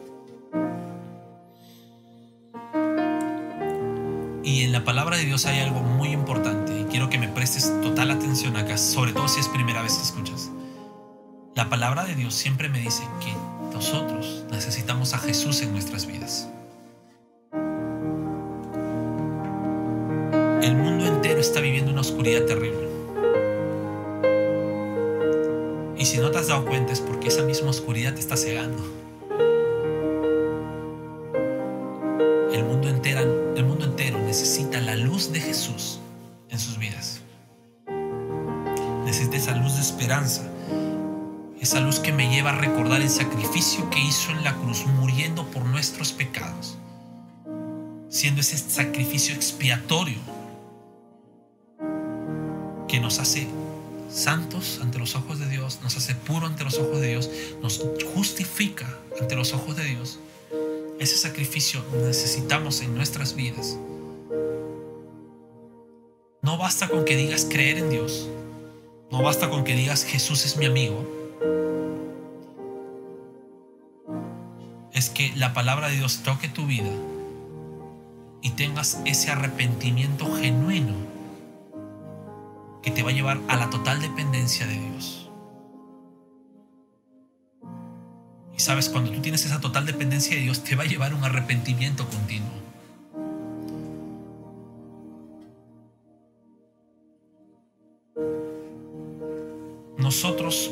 Y 4.42 4.62
en 4.62 4.72
la 4.72 4.84
palabra 4.84 5.16
de 5.16 5.24
Dios 5.24 5.44
hay 5.46 5.60
algo 5.60 5.80
muy 5.80 6.12
importante 6.12 6.75
quiero 6.96 7.10
que 7.10 7.18
me 7.18 7.28
prestes 7.28 7.70
total 7.82 8.10
atención 8.10 8.56
acá, 8.56 8.78
sobre 8.78 9.12
todo 9.12 9.28
si 9.28 9.38
es 9.38 9.48
primera 9.48 9.82
vez 9.82 9.92
que 9.92 10.02
escuchas. 10.02 10.50
La 11.54 11.68
palabra 11.68 12.04
de 12.04 12.14
Dios 12.14 12.34
siempre 12.34 12.70
me 12.70 12.80
dice 12.80 13.02
que 13.20 13.34
nosotros 13.70 14.46
necesitamos 14.50 15.12
a 15.12 15.18
Jesús 15.18 15.60
en 15.60 15.72
nuestras 15.72 16.06
vidas. 16.06 16.48
el 20.62 20.74
mundo 20.74 21.06
entero 21.06 21.38
está 21.38 21.60
viviendo 21.60 21.92
una 21.92 22.00
oscuridad 22.00 22.46
terrible. 22.46 22.88
Y 25.98 26.06
si 26.06 26.16
no 26.16 26.30
te 26.30 26.38
has 26.38 26.48
dado 26.48 26.64
cuenta 26.64 26.94
es 26.94 27.02
porque 27.02 27.28
esa 27.28 27.42
misma 27.42 27.68
oscuridad 27.70 28.14
te 28.14 28.20
está 28.20 28.38
cegando. 28.38 28.82
El 32.54 32.64
mundo, 32.64 32.88
entero, 32.88 33.54
el 33.54 33.64
mundo 33.66 33.84
entero 33.84 34.18
necesita 34.18 34.80
la 34.80 34.96
luz 34.96 35.30
de 35.30 35.40
Jesús 35.40 36.00
esperanza. 39.96 40.42
Esa 41.58 41.80
luz 41.80 42.00
que 42.00 42.12
me 42.12 42.28
lleva 42.28 42.50
a 42.50 42.58
recordar 42.58 43.00
el 43.00 43.08
sacrificio 43.08 43.88
que 43.88 43.98
hizo 43.98 44.30
en 44.30 44.44
la 44.44 44.54
cruz, 44.54 44.84
muriendo 44.86 45.46
por 45.46 45.64
nuestros 45.64 46.12
pecados. 46.12 46.76
Siendo 48.10 48.42
ese 48.42 48.58
sacrificio 48.58 49.34
expiatorio 49.34 50.18
que 52.86 53.00
nos 53.00 53.18
hace 53.18 53.48
santos 54.10 54.80
ante 54.82 54.98
los 54.98 55.16
ojos 55.16 55.38
de 55.38 55.48
Dios, 55.48 55.80
nos 55.82 55.96
hace 55.96 56.14
puro 56.14 56.46
ante 56.46 56.62
los 56.62 56.78
ojos 56.78 57.00
de 57.00 57.08
Dios, 57.08 57.30
nos 57.62 57.82
justifica 58.14 58.86
ante 59.18 59.34
los 59.34 59.54
ojos 59.54 59.76
de 59.76 59.84
Dios. 59.84 60.18
Ese 61.00 61.16
sacrificio 61.16 61.82
necesitamos 62.06 62.82
en 62.82 62.94
nuestras 62.94 63.34
vidas. 63.34 63.78
No 66.42 66.58
basta 66.58 66.86
con 66.86 67.06
que 67.06 67.16
digas 67.16 67.46
creer 67.50 67.78
en 67.78 67.88
Dios. 67.88 68.28
No 69.10 69.22
basta 69.22 69.48
con 69.48 69.64
que 69.64 69.74
digas 69.74 70.04
Jesús 70.04 70.44
es 70.44 70.56
mi 70.56 70.66
amigo. 70.66 71.06
Es 74.92 75.10
que 75.10 75.32
la 75.36 75.54
palabra 75.54 75.88
de 75.88 75.96
Dios 75.96 76.22
toque 76.22 76.48
tu 76.48 76.66
vida 76.66 76.90
y 78.42 78.50
tengas 78.50 79.00
ese 79.04 79.30
arrepentimiento 79.30 80.32
genuino 80.36 80.94
que 82.82 82.90
te 82.90 83.02
va 83.02 83.10
a 83.10 83.12
llevar 83.12 83.40
a 83.48 83.56
la 83.56 83.70
total 83.70 84.00
dependencia 84.00 84.66
de 84.66 84.78
Dios. 84.78 85.30
Y 88.56 88.60
sabes, 88.60 88.88
cuando 88.88 89.10
tú 89.10 89.20
tienes 89.20 89.44
esa 89.44 89.60
total 89.60 89.84
dependencia 89.86 90.34
de 90.34 90.42
Dios, 90.42 90.64
te 90.64 90.76
va 90.76 90.84
a 90.84 90.86
llevar 90.86 91.12
un 91.12 91.24
arrepentimiento 91.24 92.08
continuo. 92.08 92.65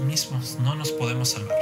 Mismos 0.01 0.59
no 0.63 0.75
nos 0.75 0.91
podemos 0.93 1.31
salvar. 1.31 1.57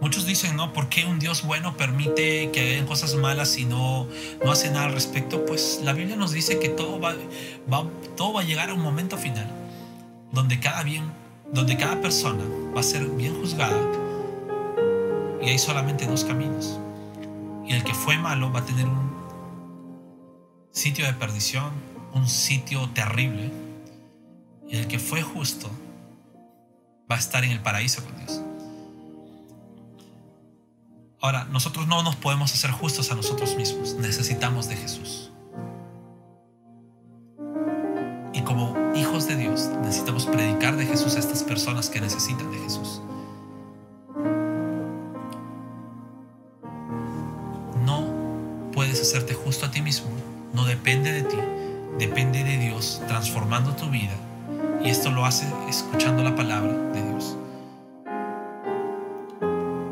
Muchos 0.00 0.26
dicen, 0.26 0.56
¿no? 0.56 0.72
¿Por 0.72 0.88
qué 0.88 1.04
un 1.04 1.18
Dios 1.18 1.42
bueno 1.42 1.76
permite 1.76 2.50
que 2.52 2.74
hagan 2.74 2.86
cosas 2.86 3.14
malas 3.14 3.56
y 3.58 3.64
no, 3.64 4.06
no 4.44 4.50
hace 4.50 4.70
nada 4.70 4.86
al 4.86 4.92
respecto? 4.92 5.44
Pues 5.44 5.80
la 5.84 5.92
Biblia 5.92 6.16
nos 6.16 6.32
dice 6.32 6.58
que 6.58 6.68
todo 6.68 6.98
va, 6.98 7.14
va, 7.72 7.86
todo 8.16 8.32
va 8.32 8.40
a 8.40 8.44
llegar 8.44 8.70
a 8.70 8.74
un 8.74 8.80
momento 8.80 9.16
final 9.16 9.48
donde 10.32 10.58
cada 10.58 10.82
bien 10.82 11.12
donde 11.52 11.76
cada 11.76 12.00
persona 12.00 12.44
va 12.74 12.80
a 12.80 12.84
ser 12.84 13.04
bien 13.06 13.34
juzgada 13.40 13.80
y 15.42 15.48
hay 15.48 15.58
solamente 15.58 16.06
dos 16.06 16.24
caminos. 16.24 16.78
Y 17.66 17.72
el 17.72 17.82
que 17.84 17.94
fue 17.94 18.18
malo 18.18 18.52
va 18.52 18.60
a 18.60 18.64
tener 18.64 18.86
un 18.86 19.10
sitio 20.70 21.06
de 21.06 21.12
perdición, 21.14 21.70
un 22.14 22.28
sitio 22.28 22.88
terrible. 22.90 23.50
Y 24.70 24.76
el 24.76 24.86
que 24.86 25.00
fue 25.00 25.20
justo 25.20 25.68
va 27.10 27.16
a 27.16 27.18
estar 27.18 27.42
en 27.44 27.50
el 27.50 27.60
paraíso 27.60 28.04
con 28.04 28.16
Dios. 28.16 28.40
Ahora, 31.20 31.44
nosotros 31.44 31.88
no 31.88 32.02
nos 32.02 32.16
podemos 32.16 32.54
hacer 32.54 32.70
justos 32.70 33.10
a 33.10 33.16
nosotros 33.16 33.56
mismos, 33.56 33.94
necesitamos 33.94 34.68
de 34.68 34.76
Jesús. 34.76 35.32
Y 38.32 38.42
como 38.42 38.74
hijos 38.94 39.26
de 39.26 39.36
Dios, 39.36 39.68
necesitamos 39.82 40.24
predicar 40.26 40.76
de 40.76 40.86
Jesús 40.86 41.16
a 41.16 41.18
estas 41.18 41.42
personas 41.42 41.90
que 41.90 42.00
necesitan 42.00 42.50
de 42.52 42.58
Jesús. 42.58 43.02
No 47.84 48.70
puedes 48.72 49.00
hacerte 49.02 49.34
justo 49.34 49.66
a 49.66 49.70
ti 49.72 49.82
mismo, 49.82 50.08
no 50.54 50.64
depende 50.64 51.12
de 51.12 51.22
ti, 51.22 51.36
depende 51.98 52.44
de 52.44 52.56
Dios 52.56 53.02
transformando 53.08 53.74
tu 53.74 53.90
vida. 53.90 54.14
Y 54.82 54.88
esto 54.88 55.10
lo 55.10 55.26
hace 55.26 55.46
escuchando 55.68 56.22
la 56.22 56.34
palabra 56.34 56.72
de 56.72 57.02
Dios. 57.02 57.36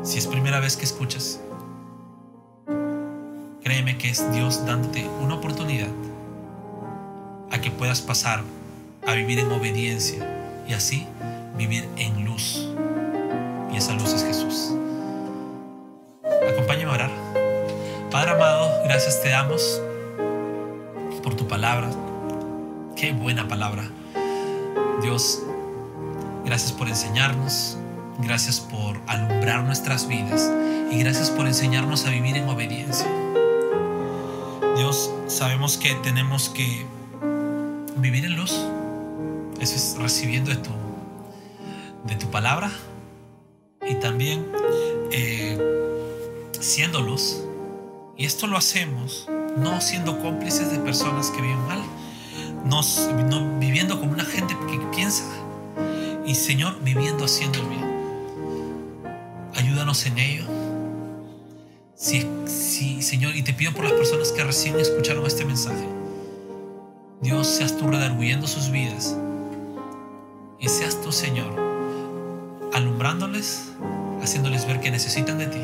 Si 0.01 0.17
es 0.17 0.25
primera 0.25 0.59
vez 0.59 0.75
que 0.75 0.85
escuchas, 0.85 1.39
créeme 3.63 3.97
que 3.99 4.09
es 4.09 4.31
Dios 4.31 4.65
dándote 4.65 5.07
una 5.21 5.35
oportunidad 5.35 5.89
a 7.51 7.61
que 7.61 7.69
puedas 7.69 8.01
pasar 8.01 8.43
a 9.05 9.13
vivir 9.13 9.39
en 9.39 9.51
obediencia 9.51 10.27
y 10.67 10.73
así 10.73 11.05
vivir 11.55 11.87
en 11.97 12.25
luz. 12.25 12.67
Y 13.71 13.77
esa 13.77 13.93
luz 13.93 14.13
es 14.13 14.23
Jesús. 14.23 14.73
Acompáñame 16.51 16.91
a 16.91 16.95
orar. 16.95 17.11
Padre 18.09 18.31
amado, 18.31 18.71
gracias 18.85 19.21
te 19.21 19.29
damos 19.29 19.81
por 21.21 21.35
tu 21.35 21.47
palabra. 21.47 21.89
Qué 22.95 23.13
buena 23.13 23.47
palabra. 23.47 23.83
Dios, 25.01 25.41
gracias 26.45 26.71
por 26.71 26.87
enseñarnos, 26.87 27.77
Gracias 28.21 28.59
por 28.59 28.99
alumbrar 29.07 29.63
nuestras 29.63 30.05
vidas 30.05 30.51
y 30.91 30.99
gracias 30.99 31.29
por 31.29 31.47
enseñarnos 31.47 32.05
a 32.05 32.09
vivir 32.09 32.35
en 32.35 32.49
obediencia. 32.49 33.07
Dios, 34.75 35.09
sabemos 35.27 35.77
que 35.77 35.95
tenemos 35.95 36.49
que 36.49 36.85
vivir 37.95 38.25
en 38.25 38.35
luz. 38.35 38.51
Eso 39.61 39.75
es 39.75 39.95
recibiendo 39.97 40.51
de 40.51 40.57
tu, 40.57 40.71
de 42.07 42.15
tu 42.15 42.29
palabra 42.29 42.69
y 43.87 43.95
también 43.95 44.45
eh, 45.13 45.57
siendo 46.59 47.01
luz. 47.01 47.41
Y 48.17 48.25
esto 48.25 48.47
lo 48.47 48.57
hacemos 48.57 49.29
no 49.55 49.79
siendo 49.79 50.19
cómplices 50.19 50.71
de 50.71 50.79
personas 50.79 51.29
que 51.29 51.41
viven 51.41 51.65
mal, 51.67 51.81
no, 52.65 52.81
no 53.29 53.59
viviendo 53.59 53.99
como 53.99 54.13
una 54.13 54.25
gente 54.25 54.55
que 54.69 54.79
piensa 54.95 55.23
y 56.25 56.35
Señor 56.35 56.79
viviendo 56.83 57.25
haciendo 57.25 57.59
el 57.59 57.65
bien 57.67 57.89
ayúdanos 59.59 60.05
en 60.05 60.17
ello. 60.17 60.43
Sí, 61.95 62.25
sí, 62.45 63.01
Señor, 63.01 63.35
y 63.35 63.43
te 63.43 63.53
pido 63.53 63.73
por 63.73 63.83
las 63.83 63.93
personas 63.93 64.31
que 64.31 64.43
recién 64.43 64.79
escucharon 64.79 65.25
este 65.25 65.45
mensaje. 65.45 65.85
Dios, 67.21 67.47
seas 67.47 67.77
tú 67.77 67.87
redarguyendo 67.87 68.47
sus 68.47 68.71
vidas. 68.71 69.15
Y 70.59 70.69
seas 70.69 71.01
tú, 71.01 71.11
Señor, 71.11 71.53
alumbrándoles, 72.73 73.71
haciéndoles 74.21 74.65
ver 74.65 74.79
que 74.79 74.91
necesitan 74.91 75.37
de 75.37 75.47
ti, 75.47 75.61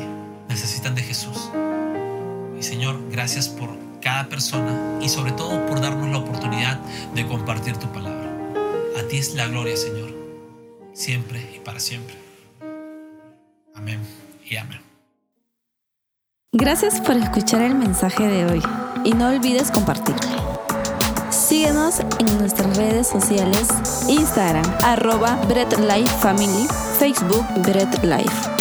necesitan 0.48 0.94
de 0.94 1.02
Jesús. 1.02 1.50
Y 2.58 2.62
Señor, 2.62 2.98
gracias 3.10 3.48
por 3.48 3.70
cada 4.00 4.28
persona 4.28 4.98
y 5.00 5.08
sobre 5.08 5.32
todo 5.32 5.64
por 5.66 5.80
darnos 5.80 6.08
la 6.10 6.18
oportunidad 6.18 6.78
de 7.14 7.26
compartir 7.26 7.76
tu 7.76 7.86
palabra. 7.92 8.30
A 8.98 9.08
ti 9.08 9.18
es 9.18 9.34
la 9.34 9.46
gloria, 9.46 9.76
Señor, 9.76 10.14
siempre 10.92 11.40
y 11.54 11.58
para 11.60 11.80
siempre. 11.80 12.16
Amén 13.74 14.00
y 14.48 14.56
amén. 14.56 14.80
Gracias 16.52 17.00
por 17.00 17.16
escuchar 17.16 17.60
el 17.60 17.74
mensaje 17.74 18.26
de 18.26 18.46
hoy 18.46 18.62
y 19.04 19.12
no 19.12 19.28
olvides 19.28 19.70
compartirlo. 19.70 20.64
Síguenos 21.30 22.00
en 22.00 22.38
nuestras 22.38 22.76
redes 22.76 23.08
sociales, 23.08 23.68
Instagram, 24.08 24.64
arroba 24.82 25.36
Bread 25.48 25.78
Life 25.78 26.12
Family, 26.18 26.66
Facebook 26.98 27.46
Bread 27.62 28.02
Life. 28.02 28.55